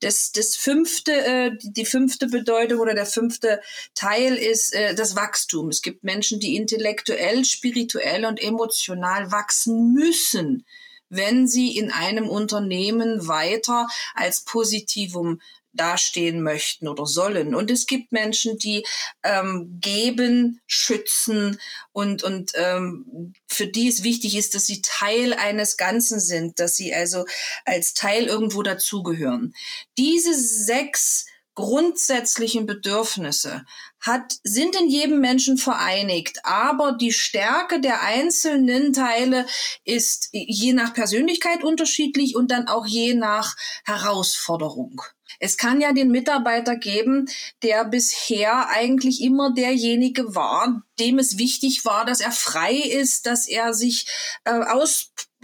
Das, 0.00 0.30
das 0.30 0.54
fünfte, 0.54 1.12
äh, 1.12 1.50
die 1.62 1.84
fünfte 1.84 2.28
Bedeutung 2.28 2.78
oder 2.78 2.94
der 2.94 3.06
fünfte 3.06 3.60
Teil 3.94 4.36
ist 4.36 4.72
äh, 4.72 4.94
das 4.94 5.16
Wachstum. 5.16 5.68
Es 5.68 5.82
gibt 5.82 6.04
Menschen, 6.04 6.38
die 6.38 6.54
intellektuell, 6.54 7.44
spirituell 7.44 8.24
und 8.24 8.35
und 8.36 8.42
emotional 8.42 9.32
wachsen 9.32 9.92
müssen, 9.92 10.66
wenn 11.08 11.46
sie 11.46 11.76
in 11.76 11.90
einem 11.90 12.28
Unternehmen 12.28 13.28
weiter 13.28 13.86
als 14.14 14.40
Positivum 14.40 15.40
dastehen 15.72 16.42
möchten 16.42 16.88
oder 16.88 17.04
sollen. 17.04 17.54
Und 17.54 17.70
es 17.70 17.86
gibt 17.86 18.10
Menschen, 18.10 18.56
die 18.58 18.84
ähm, 19.22 19.78
geben, 19.80 20.60
schützen 20.66 21.60
und, 21.92 22.22
und 22.22 22.52
ähm, 22.54 23.34
für 23.46 23.66
die 23.66 23.88
es 23.88 24.02
wichtig 24.02 24.36
ist, 24.36 24.54
dass 24.54 24.66
sie 24.66 24.80
Teil 24.82 25.34
eines 25.34 25.76
Ganzen 25.76 26.18
sind, 26.18 26.58
dass 26.60 26.76
sie 26.76 26.94
also 26.94 27.26
als 27.66 27.92
Teil 27.92 28.24
irgendwo 28.24 28.62
dazugehören. 28.62 29.54
Diese 29.98 30.34
sechs 30.34 31.26
grundsätzlichen 31.56 32.66
Bedürfnisse 32.66 33.64
hat, 33.98 34.34
sind 34.44 34.76
in 34.76 34.88
jedem 34.88 35.20
Menschen 35.20 35.56
vereinigt, 35.56 36.38
aber 36.44 36.92
die 36.92 37.12
Stärke 37.12 37.80
der 37.80 38.02
einzelnen 38.02 38.92
Teile 38.92 39.46
ist 39.84 40.28
je 40.32 40.72
nach 40.74 40.94
Persönlichkeit 40.94 41.64
unterschiedlich 41.64 42.36
und 42.36 42.52
dann 42.52 42.68
auch 42.68 42.86
je 42.86 43.14
nach 43.14 43.56
Herausforderung. 43.84 45.02
Es 45.40 45.56
kann 45.56 45.80
ja 45.80 45.92
den 45.92 46.10
Mitarbeiter 46.10 46.76
geben, 46.76 47.28
der 47.62 47.84
bisher 47.84 48.68
eigentlich 48.70 49.20
immer 49.22 49.52
derjenige 49.52 50.34
war, 50.34 50.82
dem 50.98 51.18
es 51.18 51.36
wichtig 51.36 51.84
war, 51.84 52.04
dass 52.04 52.20
er 52.20 52.32
frei 52.32 52.74
ist, 52.74 53.26
dass 53.26 53.48
er 53.48 53.74
sich 53.74 54.06
äh, 54.44 54.52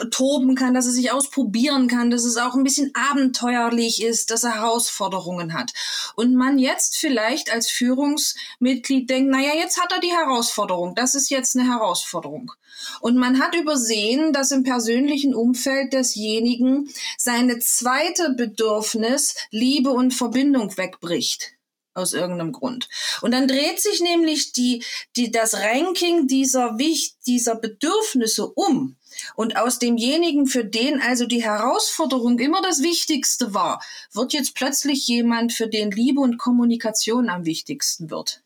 austoben 0.02 0.54
kann, 0.54 0.74
dass 0.74 0.86
er 0.86 0.92
sich 0.92 1.12
ausprobieren 1.12 1.88
kann, 1.88 2.10
dass 2.10 2.24
es 2.24 2.36
auch 2.36 2.54
ein 2.54 2.64
bisschen 2.64 2.92
abenteuerlich 2.94 4.02
ist, 4.02 4.30
dass 4.30 4.44
er 4.44 4.56
Herausforderungen 4.56 5.54
hat. 5.54 5.72
Und 6.16 6.34
man 6.34 6.58
jetzt 6.58 6.96
vielleicht 6.96 7.52
als 7.52 7.70
Führungsmitglied 7.70 9.08
denkt, 9.08 9.30
naja, 9.30 9.54
jetzt 9.54 9.80
hat 9.80 9.92
er 9.92 10.00
die 10.00 10.12
Herausforderung, 10.12 10.94
das 10.94 11.14
ist 11.14 11.30
jetzt 11.30 11.56
eine 11.56 11.68
Herausforderung. 11.68 12.52
Und 13.00 13.16
man 13.16 13.40
hat 13.40 13.54
übersehen, 13.54 14.32
dass 14.32 14.50
im 14.50 14.64
persönlichen 14.64 15.34
Umfeld 15.34 15.92
desjenigen 15.92 16.88
seine 17.16 17.58
zweite 17.58 18.34
Bedürfnis 18.36 19.34
Liebe 19.50 19.90
und 19.90 20.12
Verbindung 20.12 20.76
wegbricht 20.76 21.52
aus 21.94 22.14
irgendeinem 22.14 22.52
Grund. 22.52 22.88
Und 23.20 23.32
dann 23.32 23.46
dreht 23.46 23.80
sich 23.80 24.00
nämlich 24.00 24.52
die, 24.52 24.82
die, 25.16 25.30
das 25.30 25.54
Ranking 25.54 26.26
dieser, 26.26 26.78
Wicht, 26.78 27.16
dieser 27.26 27.54
Bedürfnisse 27.54 28.46
um. 28.46 28.96
Und 29.34 29.56
aus 29.56 29.78
demjenigen, 29.78 30.46
für 30.46 30.64
den 30.64 31.00
also 31.00 31.26
die 31.26 31.42
Herausforderung 31.42 32.38
immer 32.38 32.62
das 32.62 32.82
Wichtigste 32.82 33.54
war, 33.54 33.82
wird 34.12 34.32
jetzt 34.32 34.54
plötzlich 34.54 35.06
jemand, 35.06 35.52
für 35.52 35.68
den 35.68 35.90
Liebe 35.90 36.20
und 36.20 36.38
Kommunikation 36.38 37.28
am 37.28 37.44
wichtigsten 37.44 38.10
wird. 38.10 38.42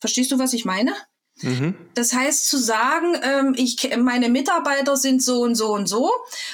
Verstehst 0.00 0.30
du, 0.32 0.38
was 0.38 0.52
ich 0.52 0.64
meine? 0.64 0.94
Mhm. 1.42 1.74
Das 1.92 2.14
heißt 2.14 2.48
zu 2.48 2.56
sagen, 2.56 3.14
ähm, 3.22 3.54
ich, 3.58 3.94
meine 3.98 4.30
Mitarbeiter 4.30 4.96
sind 4.96 5.22
so 5.22 5.42
und 5.42 5.54
so 5.54 5.74
und 5.74 5.86
so 5.86 6.10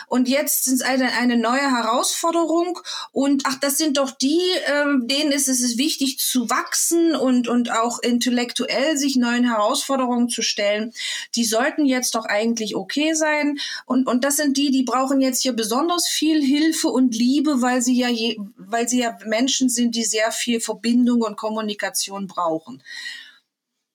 und 0.09 0.29
jetzt 0.29 0.65
sind 0.65 0.75
es 0.75 0.83
eine, 0.83 1.13
eine 1.13 1.37
neue 1.37 1.71
Herausforderung 1.71 2.81
und 3.13 3.45
ach, 3.47 3.55
das 3.61 3.79
sind 3.79 3.99
doch 3.99 4.11
die, 4.11 4.41
ähm, 4.67 5.07
denen 5.07 5.31
ist 5.31 5.49
es 5.49 5.79
wichtig 5.79 6.19
zu 6.19 6.51
wachsen 6.51 7.15
und, 7.15 7.47
und 7.47 7.71
auch 7.71 8.01
intellektuell 8.01 8.97
sich 8.97 9.15
neuen 9.15 9.45
Herausforderungen 9.45 10.29
zu 10.29 10.43
stellen. 10.43 10.93
Die 11.37 11.45
sollten 11.45 11.87
jetzt 11.87 12.17
doch 12.17 12.25
eigentlich 12.25 12.75
okay 12.75 13.15
sein 13.15 13.59
und, 13.87 14.09
und 14.09 14.25
das 14.25 14.37
sind 14.37 14.57
die, 14.57 14.73
die 14.73 14.83
brauchen 14.83 15.21
jetzt 15.21 15.43
hier 15.43 15.53
besonders 15.53 16.09
viel 16.09 16.43
Hilfe 16.43 16.89
und 16.89 17.15
Liebe, 17.15 17.63
weil 17.63 17.83
sie 17.83 17.97
ja, 17.97 18.09
je, 18.09 18.37
weil 18.57 18.89
sie 18.89 18.99
ja 19.03 19.17
Menschen 19.27 19.69
sind, 19.69 19.95
die 19.95 20.05
sehr 20.05 20.33
viel 20.33 20.61
Verbindung 20.61 21.23
und 21.23 21.37
Kommunikation 21.37 22.27
brauchen 22.27 22.83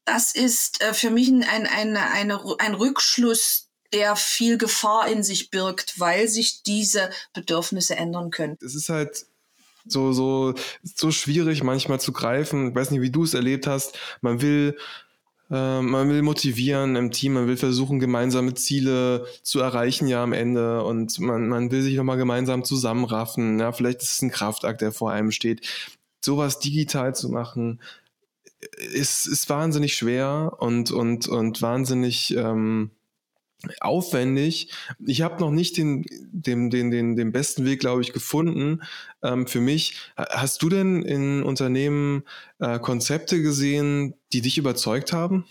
das 0.07 0.33
ist 0.33 0.81
äh, 0.81 0.93
für 0.93 1.11
mich 1.11 1.29
ein, 1.29 1.43
ein, 1.43 1.97
eine, 1.97 2.39
ein 2.59 2.73
Rückschluss, 2.73 3.69
der 3.93 4.15
viel 4.15 4.57
Gefahr 4.57 5.07
in 5.09 5.21
sich 5.21 5.49
birgt, 5.49 5.99
weil 5.99 6.27
sich 6.27 6.63
diese 6.63 7.09
Bedürfnisse 7.33 7.95
ändern 7.95 8.31
können. 8.31 8.57
Es 8.63 8.73
ist 8.73 8.89
halt 8.89 9.25
so, 9.85 10.13
so, 10.13 10.53
so 10.83 11.11
schwierig 11.11 11.63
manchmal 11.63 11.99
zu 11.99 12.13
greifen. 12.13 12.69
Ich 12.69 12.75
weiß 12.75 12.91
nicht, 12.91 13.01
wie 13.01 13.11
du 13.11 13.23
es 13.23 13.33
erlebt 13.33 13.67
hast. 13.67 13.97
Man 14.21 14.41
will, 14.41 14.77
äh, 15.49 15.81
man 15.81 16.09
will 16.09 16.21
motivieren 16.21 16.95
im 16.95 17.11
Team, 17.11 17.33
man 17.33 17.47
will 17.47 17.57
versuchen, 17.57 17.99
gemeinsame 17.99 18.53
Ziele 18.53 19.27
zu 19.43 19.59
erreichen 19.59 20.07
ja 20.07 20.23
am 20.23 20.33
Ende 20.33 20.83
und 20.83 21.19
man, 21.19 21.49
man 21.49 21.71
will 21.71 21.81
sich 21.81 21.95
nochmal 21.95 22.17
gemeinsam 22.17 22.63
zusammenraffen. 22.63 23.59
Ja, 23.59 23.73
vielleicht 23.73 24.01
ist 24.01 24.11
es 24.11 24.21
ein 24.21 24.31
Kraftakt, 24.31 24.81
der 24.81 24.93
vor 24.93 25.11
einem 25.11 25.31
steht. 25.31 25.67
Sowas 26.21 26.59
digital 26.59 27.13
zu 27.13 27.29
machen, 27.29 27.79
ist, 28.75 29.27
ist 29.27 29.49
wahnsinnig 29.49 29.95
schwer 29.95 30.57
und, 30.59 30.91
und, 30.91 31.27
und 31.27 31.61
wahnsinnig 31.61 32.35
ähm, 32.35 32.91
aufwendig. 33.79 34.71
Ich 35.05 35.21
habe 35.21 35.39
noch 35.39 35.51
nicht 35.51 35.77
den, 35.77 36.05
den, 36.31 36.69
den, 36.69 36.91
den, 36.91 37.15
den 37.15 37.31
besten 37.31 37.65
Weg, 37.65 37.79
glaube 37.79 38.01
ich, 38.01 38.13
gefunden 38.13 38.83
ähm, 39.23 39.47
für 39.47 39.61
mich. 39.61 39.97
Hast 40.15 40.61
du 40.61 40.69
denn 40.69 41.01
in 41.01 41.43
Unternehmen 41.43 42.23
äh, 42.59 42.79
Konzepte 42.79 43.41
gesehen, 43.41 44.13
die 44.31 44.41
dich 44.41 44.57
überzeugt 44.57 45.11
haben? 45.11 45.45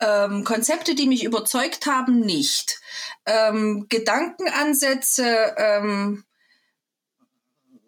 Ähm, 0.00 0.44
Konzepte, 0.44 0.94
die 0.94 1.06
mich 1.06 1.24
überzeugt 1.24 1.86
haben, 1.86 2.20
nicht. 2.20 2.80
Ähm, 3.24 3.86
Gedankenansätze, 3.88 5.54
ähm, 5.56 6.24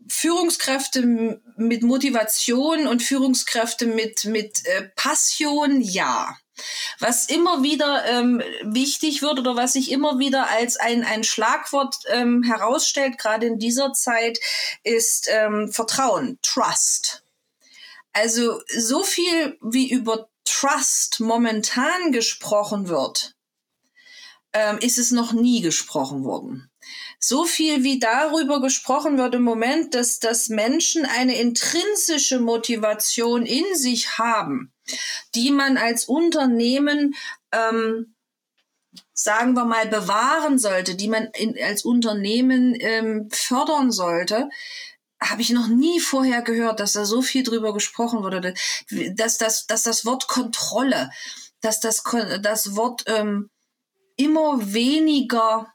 Führungskräfte 0.09 1.41
mit 1.57 1.83
Motivation 1.83 2.87
und 2.87 3.03
Führungskräfte 3.03 3.87
mit, 3.87 4.25
mit 4.25 4.65
äh, 4.67 4.89
Passion, 4.97 5.81
ja. 5.81 6.37
Was 6.99 7.29
immer 7.29 7.63
wieder 7.63 8.05
ähm, 8.07 8.43
wichtig 8.63 9.23
wird 9.23 9.39
oder 9.39 9.55
was 9.55 9.75
sich 9.75 9.91
immer 9.93 10.19
wieder 10.19 10.51
als 10.51 10.77
ein, 10.77 11.05
ein 11.05 11.23
Schlagwort 11.23 11.97
ähm, 12.09 12.43
herausstellt, 12.43 13.19
gerade 13.19 13.47
in 13.47 13.59
dieser 13.59 13.93
Zeit, 13.93 14.39
ist 14.83 15.29
ähm, 15.31 15.71
Vertrauen, 15.71 16.39
Trust. 16.43 17.25
Also 18.13 18.61
so 18.77 19.05
viel 19.05 19.57
wie 19.63 19.91
über 19.91 20.29
Trust 20.45 21.21
momentan 21.21 22.11
gesprochen 22.11 22.89
wird, 22.89 23.37
ähm, 24.53 24.79
ist 24.79 24.99
es 24.99 25.11
noch 25.11 25.33
nie 25.33 25.61
gesprochen 25.61 26.25
worden. 26.25 26.68
So 27.21 27.45
viel 27.45 27.83
wie 27.83 27.99
darüber 27.99 28.61
gesprochen 28.61 29.19
wird 29.19 29.35
im 29.35 29.43
Moment, 29.43 29.95
dass, 29.95 30.21
dass 30.21 30.49
Menschen 30.49 31.05
eine 31.05 31.39
intrinsische 31.39 32.39
Motivation 32.39 33.45
in 33.45 33.65
sich 33.75 34.19
haben, 34.19 34.73
die 35.35 35.51
man 35.51 35.77
als 35.77 36.05
Unternehmen, 36.05 37.17
ähm, 37.51 38.15
sagen 39.13 39.55
wir 39.55 39.65
mal, 39.65 39.87
bewahren 39.87 40.59
sollte, 40.59 40.95
die 40.95 41.09
man 41.09 41.29
in, 41.35 41.57
als 41.61 41.85
Unternehmen 41.85 42.77
ähm, 42.79 43.29
fördern 43.33 43.91
sollte, 43.91 44.49
habe 45.21 45.43
ich 45.43 45.51
noch 45.51 45.67
nie 45.67 45.99
vorher 45.99 46.43
gehört, 46.43 46.79
dass 46.79 46.93
da 46.93 47.05
so 47.05 47.23
viel 47.23 47.43
drüber 47.43 47.75
gesprochen 47.75 48.23
wurde, 48.23 48.55
dass, 49.15 49.39
dass, 49.39 49.67
dass 49.67 49.83
das 49.83 50.07
Wort 50.07 50.29
Kontrolle, 50.29 51.11
dass 51.61 51.81
das, 51.81 52.05
das 52.41 52.77
Wort 52.77 53.03
ähm, 53.07 53.51
immer 54.17 54.73
weniger 54.73 55.73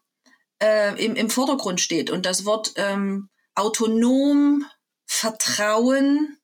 äh, 0.63 1.03
im, 1.03 1.15
im 1.15 1.29
Vordergrund 1.29 1.81
steht 1.81 2.09
und 2.09 2.25
das 2.25 2.45
Wort 2.45 2.73
ähm, 2.77 3.29
autonom, 3.53 4.65
Vertrauen, 5.05 6.37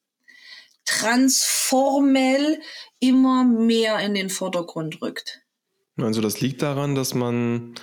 transformell 0.86 2.60
immer 3.00 3.44
mehr 3.44 4.00
in 4.00 4.14
den 4.14 4.30
Vordergrund 4.30 5.02
rückt. 5.02 5.42
Also 5.98 6.22
das 6.22 6.42
liegt 6.42 6.62
daran, 6.62 6.96
dass 6.96 7.14
man 7.14 7.76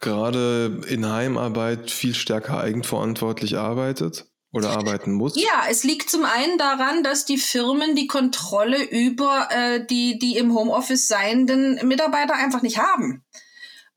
gerade 0.00 0.80
in 0.88 1.10
Heimarbeit 1.10 1.90
viel 1.90 2.14
stärker 2.14 2.60
eigenverantwortlich 2.60 3.58
arbeitet 3.58 4.26
oder 4.52 4.70
arbeiten 4.70 5.12
muss? 5.12 5.40
Ja, 5.40 5.66
es 5.68 5.84
liegt 5.84 6.10
zum 6.10 6.24
einen 6.24 6.58
daran, 6.58 7.02
dass 7.02 7.24
die 7.24 7.38
Firmen 7.38 7.94
die 7.94 8.06
Kontrolle 8.06 8.82
über 8.82 9.48
äh, 9.50 9.84
die, 9.86 10.18
die 10.18 10.36
im 10.36 10.54
Homeoffice 10.54 11.06
seienden 11.06 11.86
Mitarbeiter 11.86 12.34
einfach 12.34 12.62
nicht 12.62 12.78
haben. 12.78 13.24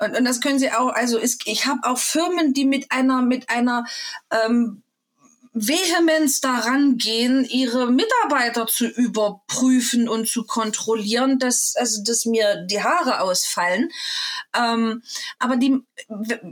Und, 0.04 0.18
und 0.18 0.26
das 0.26 0.42
können 0.42 0.60
sie 0.60 0.72
auch, 0.72 0.90
also 0.90 1.18
ist, 1.18 1.44
ich 1.46 1.66
habe 1.66 1.80
auch 1.84 1.98
Firmen, 1.98 2.54
die 2.54 2.66
mit 2.66 2.92
einer, 2.92 3.22
mit 3.22 3.50
einer 3.50 3.86
ähm, 4.32 4.84
Vehemenz 5.54 6.42
daran 6.42 6.98
gehen, 6.98 7.46
ihre 7.46 7.92
Mitarbeiter 7.92 8.66
zu 8.66 8.88
überprüfen 8.88 10.10
und 10.10 10.28
zu 10.28 10.46
kontrollieren, 10.46 11.38
dass, 11.38 11.76
also, 11.78 12.04
dass 12.04 12.26
mir 12.26 12.66
die 12.66 12.82
Haare 12.82 13.22
ausfallen. 13.22 13.90
Ähm, 14.58 15.04
aber 15.38 15.58
die, 15.58 15.80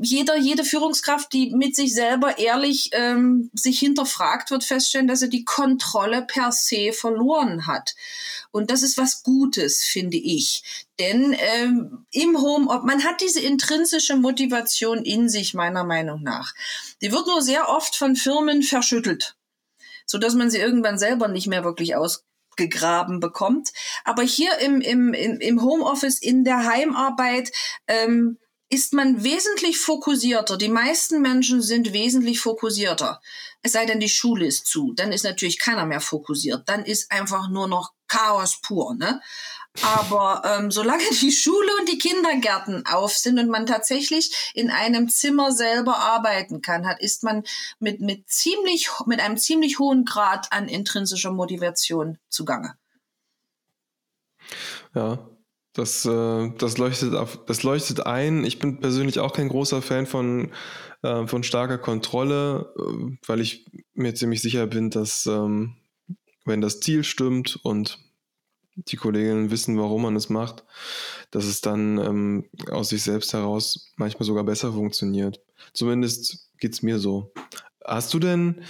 jeder, 0.02 0.38
jede 0.38 0.64
Führungskraft, 0.64 1.32
die 1.34 1.52
mit 1.56 1.76
sich 1.76 1.94
selber 1.94 2.38
ehrlich 2.38 2.90
ähm, 2.94 3.50
sich 3.54 3.80
hinterfragt, 3.80 4.52
wird 4.52 4.64
feststellen, 4.64 5.08
dass 5.08 5.22
er 5.22 5.28
die 5.28 5.46
Kontrolle 5.46 6.22
per 6.24 6.52
se 6.52 6.94
verloren 6.94 7.68
hat. 7.68 7.96
Und 8.52 8.72
das 8.72 8.84
ist 8.84 8.98
was 8.98 9.24
Gutes, 9.24 9.84
finde 9.84 10.18
ich. 10.18 10.86
Denn 11.00 11.36
ähm, 11.40 12.06
im 12.12 12.42
Home, 12.42 12.82
man 12.84 13.04
hat 13.04 13.22
diese 13.22 13.40
intrinsische 13.40 14.16
Motivation 14.16 15.04
in 15.04 15.30
sich, 15.30 15.54
meiner 15.54 15.84
Meinung 15.84 16.24
nach. 16.24 16.54
Die 17.02 17.12
wird 17.12 17.28
nur 17.28 17.42
sehr 17.42 17.70
oft 17.70 17.96
von 17.96 18.16
Firmen 18.16 18.64
verschüttelt, 18.64 19.36
so 20.06 20.18
dass 20.18 20.36
man 20.36 20.52
sie 20.52 20.60
irgendwann 20.60 21.00
selber 21.00 21.28
nicht 21.28 21.48
mehr 21.48 21.64
wirklich 21.64 21.96
ausgegraben 21.96 23.20
bekommt. 23.20 23.72
Aber 24.04 24.24
hier 24.24 24.60
im, 24.60 24.82
im, 24.82 25.14
im 25.14 25.62
Homeoffice, 25.62 26.20
in 26.20 26.44
der 26.44 26.66
Heimarbeit, 26.66 27.52
ähm, 27.88 28.38
ist 28.72 28.94
man 28.94 29.24
wesentlich 29.24 29.78
fokussierter. 29.80 30.58
Die 30.58 30.70
meisten 30.70 31.22
Menschen 31.22 31.62
sind 31.62 31.92
wesentlich 31.92 32.40
fokussierter. 32.40 33.22
Es 33.62 33.74
sei 33.74 33.86
denn, 33.86 34.00
die 34.00 34.10
Schule 34.10 34.46
ist 34.46 34.66
zu. 34.66 34.94
Dann 34.96 35.12
ist 35.12 35.26
natürlich 35.26 35.60
keiner 35.60 35.86
mehr 35.86 36.00
fokussiert. 36.00 36.68
Dann 36.68 36.86
ist 36.86 37.12
einfach 37.12 37.50
nur 37.50 37.68
noch 37.68 37.92
Chaos 38.08 38.62
pur. 38.62 38.96
Ne? 38.96 39.22
Aber 39.82 40.42
ähm, 40.46 40.72
solange 40.72 41.04
die 41.22 41.34
Schule 41.34 41.70
und 41.80 41.90
die 41.90 41.98
Kindergärten 41.98 42.86
auf 42.86 43.18
sind 43.18 43.40
und 43.40 43.50
man 43.50 43.66
tatsächlich 43.66 44.52
in 44.54 44.72
einem 44.72 45.10
Zimmer 45.10 45.52
selber 45.52 45.98
arbeiten 45.98 46.62
kann, 46.62 46.88
hat, 46.88 47.02
ist 47.02 47.24
man 47.24 47.44
mit, 47.80 48.00
mit, 48.00 48.30
ziemlich, 48.30 48.90
mit 49.06 49.20
einem 49.20 49.38
ziemlich 49.38 49.80
hohen 49.80 50.06
Grad 50.06 50.52
an 50.54 50.70
intrinsischer 50.70 51.32
Motivation 51.32 52.20
zugange. 52.30 52.76
Ja, 54.96 55.20
das, 55.74 56.06
äh, 56.06 56.52
das, 56.58 56.78
leuchtet 56.78 57.16
auf, 57.16 57.40
das 57.46 57.64
leuchtet 57.64 58.06
ein. 58.06 58.44
Ich 58.44 58.60
bin 58.60 58.80
persönlich 58.80 59.20
auch 59.20 59.34
kein 59.34 59.50
großer 59.50 59.82
Fan 59.82 60.06
von, 60.06 60.52
äh, 61.02 61.28
von 61.28 61.44
starker 61.44 61.78
Kontrolle, 61.78 62.74
äh, 62.78 63.18
weil 63.26 63.42
ich 63.42 63.66
mir 63.94 64.14
ziemlich 64.14 64.42
sicher 64.42 64.68
bin, 64.68 64.90
dass 64.90 65.26
ähm, 65.26 65.78
wenn 66.46 66.62
das 66.62 66.80
Ziel 66.80 67.04
stimmt 67.04 67.60
und 67.64 68.00
die 68.76 68.96
Kolleginnen 68.96 69.52
wissen, 69.52 69.78
warum 69.78 70.02
man 70.04 70.16
es 70.16 70.30
macht, 70.30 70.64
dass 71.30 71.46
es 71.46 71.62
dann 71.62 71.98
ähm, 71.98 72.46
aus 72.70 72.90
sich 72.90 73.04
selbst 73.04 73.34
heraus 73.34 73.92
manchmal 73.96 74.26
sogar 74.26 74.44
besser 74.44 74.74
funktioniert. 74.74 75.42
Zumindest 75.74 76.50
geht 76.58 76.74
es 76.74 76.82
mir 76.82 77.00
so. 77.00 77.32
Hast 77.86 78.14
du 78.14 78.20
denn, 78.20 78.64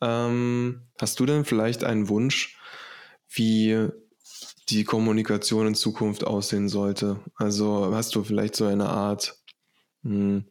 ähm, 0.00 0.82
hast 1.00 1.18
du 1.20 1.26
denn 1.26 1.44
vielleicht 1.44 1.84
einen 1.84 2.08
Wunsch, 2.08 2.58
wie 3.30 3.88
die 4.70 4.84
Kommunikation 4.84 5.66
in 5.66 5.74
Zukunft 5.74 6.24
aussehen 6.26 6.68
sollte? 6.68 7.20
Also 7.36 7.94
hast 7.94 8.14
du 8.14 8.24
vielleicht 8.24 8.56
so 8.56 8.66
eine 8.66 8.88
Art, 8.88 9.36
mh, 10.02 10.42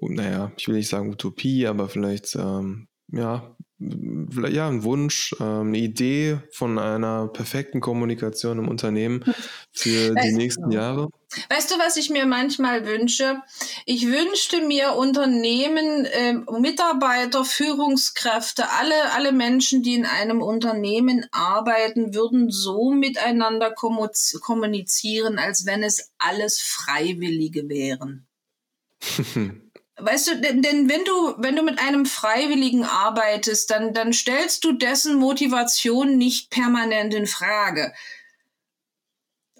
hm, 0.00 0.14
naja, 0.14 0.52
ich 0.56 0.68
will 0.68 0.76
nicht 0.76 0.88
sagen 0.88 1.10
Utopie, 1.10 1.66
aber 1.66 1.88
vielleicht 1.88 2.34
ähm, 2.36 2.88
ja, 3.12 3.56
ja, 3.78 4.68
ein 4.68 4.82
Wunsch, 4.84 5.34
ähm, 5.38 5.68
eine 5.68 5.78
Idee 5.78 6.38
von 6.50 6.78
einer 6.78 7.28
perfekten 7.28 7.80
Kommunikation 7.80 8.58
im 8.58 8.68
Unternehmen 8.68 9.22
für 9.72 10.14
die 10.14 10.32
nächsten 10.32 10.70
Jahre? 10.70 11.08
Weißt 11.48 11.70
du, 11.70 11.78
was 11.78 11.96
ich 11.96 12.08
mir 12.08 12.24
manchmal 12.24 12.86
wünsche? 12.86 13.42
Ich 13.84 14.06
wünschte 14.06 14.60
mir 14.60 14.92
Unternehmen, 14.92 16.04
äh, 16.04 16.34
Mitarbeiter, 16.58 17.44
Führungskräfte, 17.44 18.70
alle, 18.70 19.12
alle 19.12 19.32
Menschen, 19.32 19.82
die 19.82 19.94
in 19.94 20.06
einem 20.06 20.40
Unternehmen 20.40 21.26
arbeiten, 21.32 22.14
würden 22.14 22.50
so 22.50 22.92
miteinander 22.92 23.72
kommunizieren, 23.72 25.38
als 25.38 25.66
wenn 25.66 25.82
es 25.82 26.12
alles 26.18 26.60
Freiwillige 26.60 27.68
wären. 27.68 28.26
Weißt 29.98 30.28
du, 30.28 30.40
denn, 30.40 30.60
denn 30.60 30.90
wenn 30.90 31.04
du, 31.04 31.34
wenn 31.38 31.56
du 31.56 31.62
mit 31.62 31.78
einem 31.78 32.04
Freiwilligen 32.04 32.84
arbeitest, 32.84 33.70
dann, 33.70 33.94
dann 33.94 34.12
stellst 34.12 34.62
du 34.64 34.72
dessen 34.72 35.16
Motivation 35.16 36.18
nicht 36.18 36.50
permanent 36.50 37.14
in 37.14 37.26
Frage. 37.26 37.94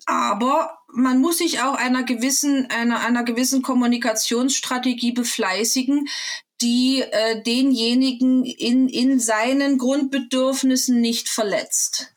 Aber 0.07 0.79
man 0.93 1.21
muss 1.21 1.39
sich 1.39 1.61
auch 1.61 1.75
einer 1.75 2.05
gewissen, 2.05 2.71
einer, 2.71 3.01
einer 3.01 3.25
gewissen 3.25 3.63
Kommunikationsstrategie 3.63 5.13
befleißigen, 5.13 6.09
die 6.61 7.03
äh, 7.03 7.43
denjenigen 7.43 8.45
in, 8.45 8.89
in 8.89 9.21
seinen 9.21 9.79
Grundbedürfnissen 9.79 11.01
nicht 11.01 11.29
verletzt. 11.29 12.15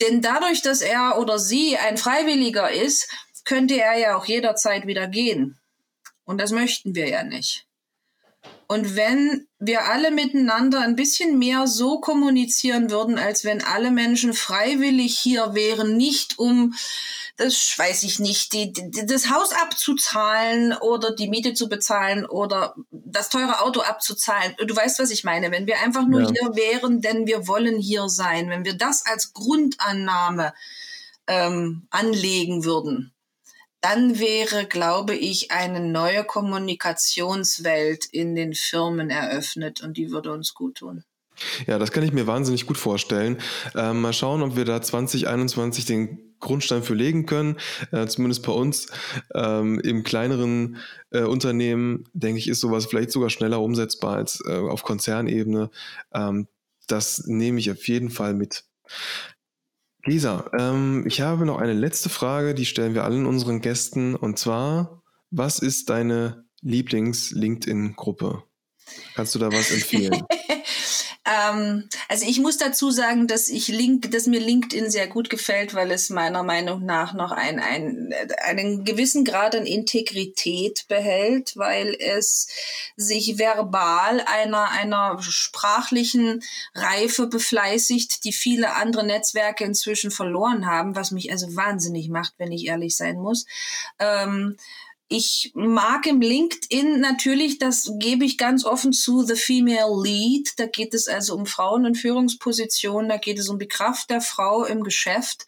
Denn 0.00 0.22
dadurch, 0.22 0.62
dass 0.62 0.80
er 0.80 1.18
oder 1.18 1.38
sie 1.38 1.76
ein 1.76 1.96
Freiwilliger 1.96 2.70
ist, 2.70 3.08
könnte 3.44 3.80
er 3.80 3.98
ja 3.98 4.16
auch 4.16 4.26
jederzeit 4.26 4.86
wieder 4.86 5.06
gehen. 5.06 5.58
Und 6.24 6.38
das 6.38 6.50
möchten 6.50 6.94
wir 6.94 7.08
ja 7.08 7.22
nicht. 7.22 7.66
Und 8.66 8.96
wenn 8.96 9.47
wir 9.58 9.86
alle 9.86 10.10
miteinander 10.10 10.80
ein 10.80 10.96
bisschen 10.96 11.38
mehr 11.38 11.66
so 11.66 12.00
kommunizieren 12.00 12.90
würden, 12.90 13.18
als 13.18 13.44
wenn 13.44 13.62
alle 13.62 13.90
Menschen 13.90 14.32
freiwillig 14.32 15.18
hier 15.18 15.54
wären, 15.54 15.96
nicht 15.96 16.38
um 16.38 16.74
das 17.38 17.78
weiß 17.78 18.02
ich 18.02 18.18
nicht, 18.18 18.52
die, 18.52 18.72
die, 18.72 19.06
das 19.06 19.30
Haus 19.30 19.52
abzuzahlen 19.52 20.76
oder 20.76 21.14
die 21.14 21.28
Miete 21.28 21.54
zu 21.54 21.68
bezahlen 21.68 22.26
oder 22.26 22.74
das 22.90 23.28
teure 23.28 23.60
Auto 23.62 23.80
abzuzahlen. 23.80 24.56
Du 24.66 24.74
weißt, 24.74 24.98
was 24.98 25.12
ich 25.12 25.22
meine. 25.22 25.52
Wenn 25.52 25.68
wir 25.68 25.78
einfach 25.78 26.04
nur 26.04 26.22
ja. 26.22 26.30
hier 26.30 26.56
wären, 26.56 27.00
denn 27.00 27.28
wir 27.28 27.46
wollen 27.46 27.78
hier 27.78 28.08
sein, 28.08 28.50
wenn 28.50 28.64
wir 28.64 28.74
das 28.76 29.06
als 29.06 29.32
Grundannahme 29.34 30.52
ähm, 31.28 31.86
anlegen 31.90 32.64
würden, 32.64 33.14
dann 33.88 34.18
wäre, 34.18 34.66
glaube 34.66 35.14
ich, 35.14 35.50
eine 35.50 35.80
neue 35.80 36.24
Kommunikationswelt 36.24 38.04
in 38.04 38.34
den 38.34 38.52
Firmen 38.52 39.08
eröffnet 39.08 39.80
und 39.80 39.96
die 39.96 40.10
würde 40.10 40.30
uns 40.32 40.54
gut 40.54 40.76
tun. 40.76 41.04
Ja, 41.66 41.78
das 41.78 41.92
kann 41.92 42.02
ich 42.02 42.12
mir 42.12 42.26
wahnsinnig 42.26 42.66
gut 42.66 42.76
vorstellen. 42.76 43.38
Äh, 43.74 43.94
mal 43.94 44.12
schauen, 44.12 44.42
ob 44.42 44.56
wir 44.56 44.64
da 44.64 44.82
2021 44.82 45.86
den 45.86 46.34
Grundstein 46.40 46.82
für 46.82 46.94
legen 46.94 47.26
können. 47.26 47.56
Äh, 47.90 48.06
zumindest 48.08 48.44
bei 48.44 48.52
uns 48.52 48.88
ähm, 49.34 49.80
im 49.80 50.02
kleineren 50.02 50.78
äh, 51.10 51.22
Unternehmen, 51.22 52.04
denke 52.12 52.40
ich, 52.40 52.48
ist 52.48 52.60
sowas 52.60 52.86
vielleicht 52.86 53.10
sogar 53.10 53.30
schneller 53.30 53.60
umsetzbar 53.60 54.16
als 54.16 54.42
äh, 54.46 54.52
auf 54.52 54.82
Konzernebene. 54.82 55.70
Ähm, 56.12 56.48
das 56.88 57.26
nehme 57.26 57.58
ich 57.60 57.70
auf 57.70 57.86
jeden 57.88 58.10
Fall 58.10 58.34
mit. 58.34 58.64
Lisa, 60.08 60.50
ähm, 60.58 61.04
ich 61.06 61.20
habe 61.20 61.44
noch 61.44 61.58
eine 61.58 61.74
letzte 61.74 62.08
Frage, 62.08 62.54
die 62.54 62.66
stellen 62.66 62.94
wir 62.94 63.04
allen 63.04 63.26
unseren 63.26 63.60
Gästen. 63.60 64.14
Und 64.14 64.38
zwar, 64.38 65.02
was 65.30 65.58
ist 65.58 65.90
deine 65.90 66.44
Lieblings-LinkedIn-Gruppe? 66.62 68.42
Kannst 69.14 69.34
du 69.34 69.38
da 69.38 69.52
was 69.52 69.70
empfehlen? 69.70 70.22
Ähm, 71.28 71.88
also 72.08 72.24
ich 72.26 72.40
muss 72.40 72.56
dazu 72.56 72.90
sagen, 72.90 73.26
dass 73.26 73.48
ich 73.48 73.68
Link, 73.68 74.10
dass 74.12 74.26
mir 74.26 74.40
LinkedIn 74.40 74.90
sehr 74.90 75.08
gut 75.08 75.28
gefällt, 75.28 75.74
weil 75.74 75.90
es 75.90 76.08
meiner 76.08 76.42
Meinung 76.42 76.84
nach 76.86 77.12
noch 77.12 77.32
ein, 77.32 77.60
ein, 77.60 78.14
einen 78.44 78.84
gewissen 78.84 79.24
Grad 79.24 79.54
an 79.54 79.66
Integrität 79.66 80.86
behält, 80.88 81.56
weil 81.56 81.94
es 81.98 82.48
sich 82.96 83.38
verbal 83.38 84.22
einer, 84.26 84.70
einer 84.70 85.18
sprachlichen 85.20 86.42
Reife 86.74 87.26
befleißigt, 87.26 88.24
die 88.24 88.32
viele 88.32 88.74
andere 88.76 89.04
Netzwerke 89.04 89.64
inzwischen 89.64 90.10
verloren 90.10 90.66
haben, 90.66 90.96
was 90.96 91.10
mich 91.10 91.30
also 91.30 91.54
wahnsinnig 91.56 92.08
macht, 92.08 92.34
wenn 92.38 92.52
ich 92.52 92.66
ehrlich 92.66 92.96
sein 92.96 93.18
muss. 93.18 93.44
Ähm, 93.98 94.56
ich 95.10 95.52
mag 95.54 96.06
im 96.06 96.20
LinkedIn 96.20 97.00
natürlich, 97.00 97.58
das 97.58 97.90
gebe 97.98 98.26
ich 98.26 98.36
ganz 98.36 98.66
offen 98.66 98.92
zu, 98.92 99.22
The 99.22 99.36
Female 99.36 100.02
Lead. 100.02 100.52
Da 100.58 100.66
geht 100.66 100.92
es 100.92 101.08
also 101.08 101.34
um 101.34 101.46
Frauen 101.46 101.86
in 101.86 101.94
Führungspositionen, 101.94 103.08
da 103.08 103.16
geht 103.16 103.38
es 103.38 103.48
um 103.48 103.58
die 103.58 103.68
Kraft 103.68 104.10
der 104.10 104.20
Frau 104.20 104.64
im 104.64 104.82
Geschäft. 104.82 105.46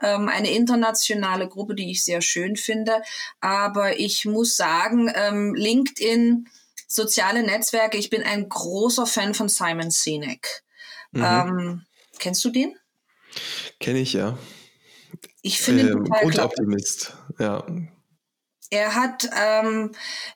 Ähm, 0.00 0.28
eine 0.28 0.52
internationale 0.52 1.48
Gruppe, 1.48 1.74
die 1.74 1.90
ich 1.90 2.04
sehr 2.04 2.22
schön 2.22 2.54
finde. 2.54 3.02
Aber 3.40 3.98
ich 3.98 4.26
muss 4.26 4.56
sagen, 4.56 5.10
ähm, 5.12 5.54
LinkedIn, 5.54 6.48
soziale 6.86 7.42
Netzwerke, 7.42 7.98
ich 7.98 8.10
bin 8.10 8.22
ein 8.22 8.48
großer 8.48 9.06
Fan 9.06 9.34
von 9.34 9.48
Simon 9.48 9.90
Sinek. 9.90 10.62
Mhm. 11.10 11.24
Ähm, 11.24 11.86
kennst 12.20 12.44
du 12.44 12.50
den? 12.50 12.76
Kenne 13.80 13.98
ich 13.98 14.12
ja. 14.12 14.38
Ich 15.42 15.60
finde 15.60 15.88
ähm, 15.88 16.04
total 16.04 16.20
Grundoptimist, 16.22 17.16
ja. 17.40 17.66
Er 18.72 18.94
hat, 18.94 19.28
ähm, 19.36 19.90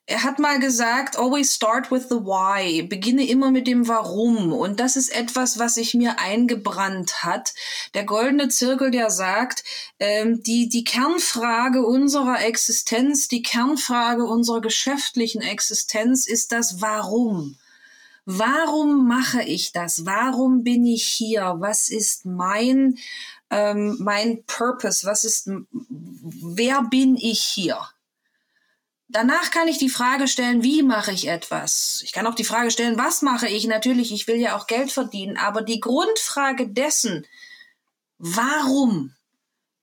er 0.07 0.25
hat 0.25 0.40
mal 0.40 0.59
gesagt, 0.59 1.16
always 1.16 1.55
start 1.55 1.92
with 1.92 2.09
the 2.09 2.16
why. 2.16 2.83
Beginne 2.83 3.29
immer 3.29 3.53
mit 3.53 3.68
dem 3.68 3.87
Warum. 3.87 4.53
Und 4.53 4.81
das 4.81 4.97
ist 4.97 5.14
etwas, 5.14 5.61
was 5.61 5.75
sich 5.75 5.94
mir 5.94 6.18
eingebrannt 6.18 7.23
hat. 7.23 7.55
Der 7.94 8.03
goldene 8.03 8.49
Zirkel, 8.49 8.90
der 8.90 9.11
sagt, 9.11 9.62
ähm, 10.01 10.42
die, 10.42 10.68
die 10.68 10.83
Kernfrage 10.83 11.87
unserer 11.87 12.44
Existenz, 12.44 13.29
die 13.29 13.42
Kernfrage 13.42 14.25
unserer 14.25 14.61
geschäftlichen 14.61 15.40
Existenz 15.40 16.27
ist 16.27 16.51
das 16.51 16.81
Warum. 16.81 17.57
Warum 18.27 19.07
mache 19.07 19.42
ich 19.42 19.70
das? 19.70 20.07
Warum 20.07 20.64
bin 20.64 20.85
ich 20.87 21.05
hier? 21.05 21.57
Was 21.59 21.88
ist 21.88 22.27
mein, 22.27 22.99
ähm, 23.51 23.97
mein 24.01 24.42
Purpose? 24.47 25.07
Was 25.07 25.23
ist, 25.23 25.49
wer 25.70 26.83
bin 26.83 27.16
ich 27.16 27.40
hier? 27.40 27.79
Danach 29.09 29.51
kann 29.51 29.69
ich 29.69 29.79
die 29.79 29.90
Frage 29.90 30.29
stellen, 30.29 30.62
wie 30.62 30.83
mache 30.83 31.12
ich 31.12 31.29
etwas? 31.29 32.01
Ich 32.05 32.12
kann 32.12 32.27
auch 32.27 32.35
die 32.35 32.45
Frage 32.45 32.71
stellen, 32.71 32.99
was 32.99 33.23
mache 33.23 33.49
ich? 33.49 33.67
Natürlich, 33.67 34.12
ich 34.12 34.27
will 34.27 34.37
ja 34.37 34.57
auch 34.57 34.67
Geld 34.67 34.90
verdienen, 34.90 35.37
aber 35.37 35.62
die 35.62 35.81
Grundfrage 35.81 36.69
dessen, 36.69 37.27
warum, 38.19 39.14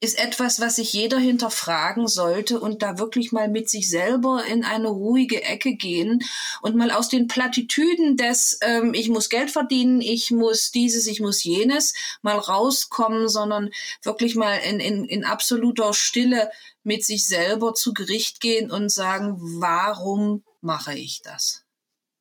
ist 0.02 0.18
etwas, 0.18 0.60
was 0.60 0.78
sich 0.78 0.94
jeder 0.94 1.20
hinterfragen 1.20 2.08
sollte 2.08 2.60
und 2.60 2.82
da 2.82 2.98
wirklich 2.98 3.32
mal 3.32 3.48
mit 3.48 3.70
sich 3.70 3.88
selber 3.88 4.44
in 4.46 4.66
eine 4.66 4.88
ruhige 4.88 5.44
Ecke 5.44 5.76
gehen 5.76 6.24
und 6.64 6.76
mal 6.76 6.90
aus 6.90 7.08
den 7.08 7.28
Plattitüden 7.28 8.18
des 8.18 8.58
ähm, 8.62 8.96
ich 8.96 9.10
muss 9.10 9.30
Geld 9.30 9.52
verdienen, 9.52 10.02
ich 10.02 10.32
muss 10.32 10.72
dieses, 10.72 11.06
ich 11.06 11.22
muss 11.22 11.44
jenes 11.44 11.94
mal 12.24 12.40
rauskommen, 12.40 13.30
sondern 13.30 13.70
wirklich 14.02 14.36
mal 14.36 14.56
in, 14.56 14.80
in, 14.80 15.06
in 15.06 15.24
absoluter 15.24 15.94
Stille 15.94 16.50
mit 16.84 17.06
sich 17.06 17.28
selber 17.28 17.76
zu 17.76 17.94
Gericht 17.94 18.42
gehen 18.42 18.72
und 18.72 18.90
sagen, 18.90 19.38
warum 19.40 20.44
mache 20.62 20.96
ich 20.96 21.22
das? 21.22 21.64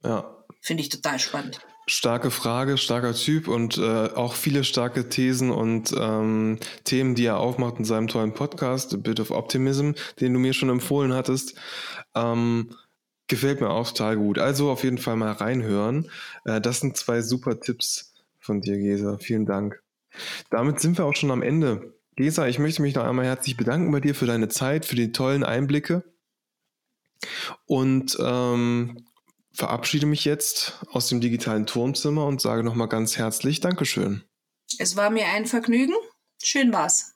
Ja. 0.04 0.36
Finde 0.60 0.82
ich 0.82 0.90
total 0.90 1.18
spannend. 1.18 1.60
Starke 1.92 2.30
Frage, 2.30 2.78
starker 2.78 3.14
Typ 3.14 3.48
und 3.48 3.76
äh, 3.76 4.10
auch 4.14 4.34
viele 4.34 4.62
starke 4.62 5.08
Thesen 5.08 5.50
und 5.50 5.92
ähm, 5.98 6.58
Themen, 6.84 7.16
die 7.16 7.24
er 7.24 7.38
aufmacht 7.38 7.78
in 7.78 7.84
seinem 7.84 8.06
tollen 8.06 8.32
Podcast, 8.32 8.94
A 8.94 8.96
Bit 8.96 9.18
of 9.18 9.32
Optimism, 9.32 9.92
den 10.20 10.32
du 10.32 10.38
mir 10.38 10.52
schon 10.52 10.68
empfohlen 10.68 11.12
hattest. 11.12 11.56
Ähm, 12.14 12.76
gefällt 13.26 13.60
mir 13.60 13.70
auch 13.70 13.88
total 13.88 14.16
gut. 14.16 14.38
Also 14.38 14.70
auf 14.70 14.84
jeden 14.84 14.98
Fall 14.98 15.16
mal 15.16 15.32
reinhören. 15.32 16.08
Äh, 16.44 16.60
das 16.60 16.78
sind 16.78 16.96
zwei 16.96 17.22
super 17.22 17.58
Tipps 17.58 18.14
von 18.38 18.60
dir, 18.60 18.78
Gesa. 18.78 19.18
Vielen 19.18 19.44
Dank. 19.44 19.82
Damit 20.50 20.80
sind 20.80 20.96
wir 20.96 21.04
auch 21.06 21.16
schon 21.16 21.32
am 21.32 21.42
Ende 21.42 21.94
Lisa, 22.16 22.46
ich 22.46 22.58
möchte 22.58 22.82
mich 22.82 22.94
noch 22.94 23.04
einmal 23.04 23.24
herzlich 23.24 23.56
bedanken 23.56 23.90
bei 23.90 24.00
dir 24.00 24.14
für 24.14 24.26
deine 24.26 24.48
Zeit, 24.48 24.84
für 24.84 24.94
die 24.94 25.10
tollen 25.10 25.42
Einblicke 25.42 26.04
und 27.64 28.16
ähm, 28.20 29.06
verabschiede 29.52 30.06
mich 30.06 30.24
jetzt 30.24 30.84
aus 30.90 31.08
dem 31.08 31.20
digitalen 31.20 31.66
Turmzimmer 31.66 32.26
und 32.26 32.40
sage 32.40 32.62
nochmal 32.62 32.88
ganz 32.88 33.16
herzlich 33.16 33.60
Dankeschön. 33.60 34.24
Es 34.78 34.96
war 34.96 35.10
mir 35.10 35.26
ein 35.26 35.46
Vergnügen. 35.46 35.94
Schön 36.42 36.72
war's. 36.72 37.14